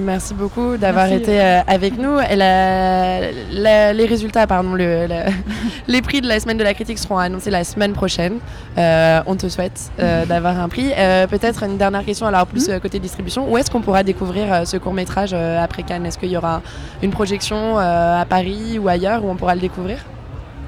Merci 0.00 0.34
beaucoup 0.34 0.76
d'avoir 0.76 1.10
été 1.12 1.40
euh, 1.40 1.60
avec 1.66 1.98
nous. 1.98 2.18
Et 2.30 2.36
la- 2.36 3.20
la- 3.52 3.92
les 3.92 4.06
résultats, 4.06 4.46
pardon, 4.46 4.74
le- 4.74 5.06
la- 5.06 5.26
les 5.88 6.02
prix 6.02 6.20
de 6.20 6.28
la 6.28 6.38
semaine 6.40 6.56
de 6.58 6.64
la 6.64 6.74
critique 6.74 6.98
seront 6.98 7.18
annoncés 7.18 7.50
la 7.50 7.64
semaine 7.64 7.92
prochaine. 7.92 8.38
Euh, 8.76 9.20
on 9.26 9.36
te 9.36 9.48
souhaite 9.48 9.90
euh, 10.00 10.24
d'avoir 10.26 10.58
un 10.60 10.68
prix. 10.68 10.92
Euh, 10.96 11.26
Peut-être 11.26 11.62
une 11.64 11.76
dernière 11.78 12.04
question, 12.04 12.26
alors 12.26 12.46
plus 12.46 12.68
euh, 12.68 12.78
côté 12.78 12.98
distribution. 12.98 13.50
Où 13.50 13.58
est-ce 13.58 13.70
qu'on 13.70 13.80
pourra 13.80 14.02
découvrir 14.02 14.66
ce 14.66 14.76
court 14.76 14.92
métrage 14.94 15.32
après 15.34 15.82
Cannes? 15.82 16.06
Est-ce 16.06 16.18
qu'il 16.18 16.30
y 16.30 16.36
aura 16.36 16.62
une 17.02 17.10
projection 17.10 17.78
à 17.78 18.24
Paris 18.28 18.78
ou 18.78 18.88
ailleurs 18.88 19.24
où 19.24 19.30
on 19.30 19.36
pourra 19.36 19.54
le 19.54 19.60
découvrir? 19.60 19.98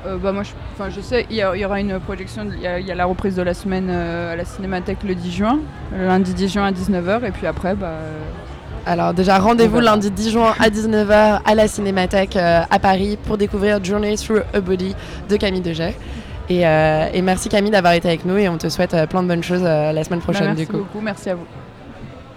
Euh, 0.06 0.16
bah 0.16 0.32
moi, 0.32 0.42
je, 0.44 0.90
je 0.96 1.00
sais, 1.02 1.26
il 1.30 1.37
y, 1.37 1.64
aura 1.64 1.78
une 1.78 2.00
projection, 2.00 2.46
il 2.56 2.62
y, 2.62 2.66
a- 2.66 2.78
il 2.80 2.87
y 2.87 2.90
a 2.90 2.94
la 2.94 3.04
reprise 3.04 3.37
de 3.37 3.42
la 3.42 3.52
semaine 3.52 3.88
euh, 3.90 4.32
à 4.32 4.37
la 4.37 4.46
Cinémathèque 4.46 5.02
le 5.06 5.14
10 5.14 5.30
juin, 5.30 5.58
le 5.94 6.06
lundi 6.06 6.32
10 6.32 6.49
juin 6.54 6.64
à 6.64 6.72
19h, 6.72 7.22
et 7.26 7.30
puis 7.32 7.46
après, 7.46 7.75
bah, 7.75 7.88
Alors 8.90 9.14
déjà, 9.14 9.38
rendez-vous 9.38 9.78
lundi 9.78 10.11
10 10.11 10.30
juin 10.32 10.52
à 10.59 10.68
19h 10.68 11.42
à 11.44 11.54
la 11.54 11.68
Cinémathèque 11.68 12.35
euh, 12.35 12.62
à 12.68 12.78
Paris 12.80 13.16
pour 13.25 13.38
découvrir 13.38 13.78
Journey 13.85 14.16
Through 14.16 14.42
a 14.52 14.61
Body 14.61 14.97
de 15.28 15.37
Camille 15.37 15.61
Deget. 15.61 15.94
Et, 16.49 16.66
euh, 16.66 17.06
et 17.14 17.23
merci 17.23 17.49
Camille 17.49 17.70
d'avoir 17.70 17.92
été 17.92 18.09
avec 18.09 18.25
nous 18.25 18.37
et 18.37 18.49
on 18.49 18.59
te 18.59 18.68
souhaite 18.68 18.94
euh, 18.94 19.06
plein 19.06 19.23
de 19.23 19.28
bonnes 19.28 19.44
choses 19.44 19.62
la 19.62 20.02
semaine 20.02 20.18
bah, 20.18 20.25
prochaine 20.25 20.47
merci 20.47 20.62
du 20.62 20.66
coup. 20.66 20.78
beaucoup, 20.78 21.00
merci 21.00 21.30
à 21.30 21.37
vous. 21.37 21.47